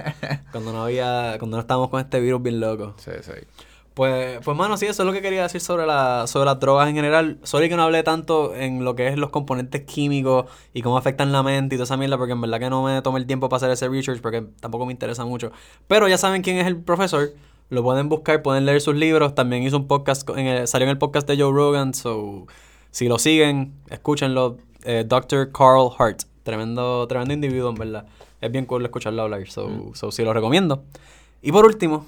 [0.53, 2.95] Cuando no había, cuando no estábamos con este virus bien loco.
[2.99, 3.33] Sí, sí.
[3.95, 6.89] Pues, pues mano, sí, eso es lo que quería decir sobre la, sobre las drogas
[6.89, 7.39] en general.
[7.43, 10.45] Sorry que no hablé tanto en lo que es los componentes químicos
[10.75, 13.01] y cómo afectan la mente y toda esa mierda, porque en verdad que no me
[13.01, 15.51] tomé el tiempo para hacer ese research, porque tampoco me interesa mucho.
[15.89, 17.31] Pero ya saben quién es el profesor.
[17.71, 19.35] Lo pueden buscar, pueden leer sus libros.
[19.35, 21.93] También hizo un podcast, en el- salió en el podcast de Joe Rogan.
[21.95, 22.47] So,
[22.91, 24.57] si lo siguen, escúchenlo.
[24.85, 25.51] Eh, Dr.
[25.53, 26.23] Carl Hart.
[26.45, 28.07] Tremendo, tremendo individuo, en verdad.
[28.41, 29.47] Es bien cool escucharlo hablar.
[29.51, 30.85] So, so sí lo recomiendo.
[31.43, 32.07] Y por último,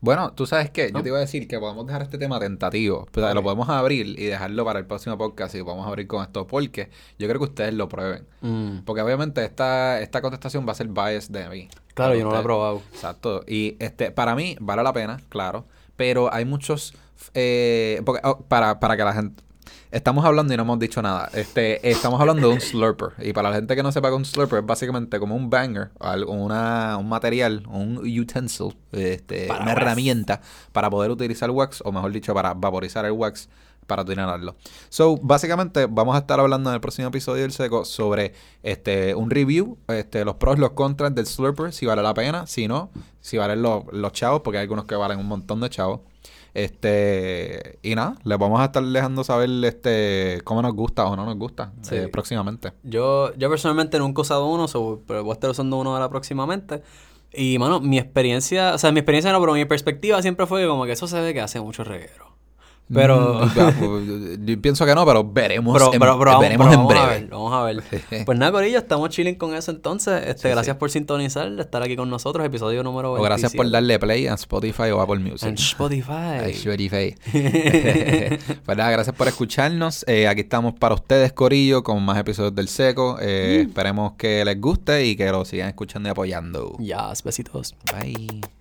[0.00, 3.06] Bueno, tú sabes qué, yo te iba a decir que podemos dejar este tema tentativo.
[3.12, 6.46] Pero lo podemos abrir y dejarlo para el próximo podcast y podemos abrir con esto
[6.46, 8.26] porque yo creo que ustedes lo prueben.
[8.42, 11.68] mm, Porque obviamente esta, esta contestación va a ser bias de mí.
[11.94, 12.82] claro, yo no lo he probado.
[12.92, 13.42] Exacto.
[13.46, 15.64] Y este, para mí vale la pena, claro.
[15.96, 16.94] Pero hay muchos.
[17.34, 19.42] eh, porque, oh, para, para que la gente.
[19.96, 21.30] Estamos hablando y no hemos dicho nada.
[21.32, 23.14] Este, estamos hablando de un slurper.
[23.26, 25.90] Y para la gente que no sepa que un slurper es básicamente como un banger,
[26.28, 29.70] una, un material, un utensil, este, una wax.
[29.70, 30.42] herramienta
[30.72, 33.48] para poder utilizar wax, o mejor dicho, para vaporizar el wax
[33.86, 34.56] para llenarlo.
[34.90, 39.30] So, básicamente vamos a estar hablando en el próximo episodio del Seco sobre este un
[39.30, 42.90] review, este los pros, los contras del Slurper, si vale la pena, si no,
[43.22, 46.00] si valen los, los chavos, porque hay algunos que valen un montón de chavos.
[46.56, 51.24] Este, y nada, les vamos a estar dejando saber este cómo nos gusta o no
[51.26, 51.96] nos gusta Sí.
[51.96, 52.72] eh, próximamente.
[52.82, 56.08] Yo, yo personalmente nunca he usado uno, so- pero voy a estar usando uno ahora
[56.08, 56.82] próximamente.
[57.32, 60.86] Y, mano, mi experiencia, o sea, mi experiencia no, pero mi perspectiva siempre fue como
[60.86, 62.35] que eso se ve que hace mucho reguero.
[62.92, 66.40] Pero, Mm, ya, pues, yo pienso que no, pero veremos pero, en, pero, pero vamos,
[66.42, 67.06] veremos en a breve.
[67.08, 67.82] ver, vamos a ver.
[68.24, 70.22] Pues nada, Corillo, estamos chilling con eso entonces.
[70.24, 70.78] Este, Sí, gracias sí.
[70.78, 73.72] por sintonizar, estar aquí con nosotros, episodio número O gracias por 27.
[73.72, 75.48] darle play a Spotify o Apple Music.
[75.48, 76.12] En Spotify.
[76.44, 77.14] Ay, Spotify.
[78.64, 80.04] pues nada, gracias por escucharnos.
[80.06, 83.18] Eh, aquí estamos para ustedes, Corillo, con más episodios del Seco.
[83.20, 86.76] Eh, Esperemos que les guste y que lo sigan escuchando y apoyando.
[86.78, 87.74] Ya, besitos.
[87.92, 88.55] Bye.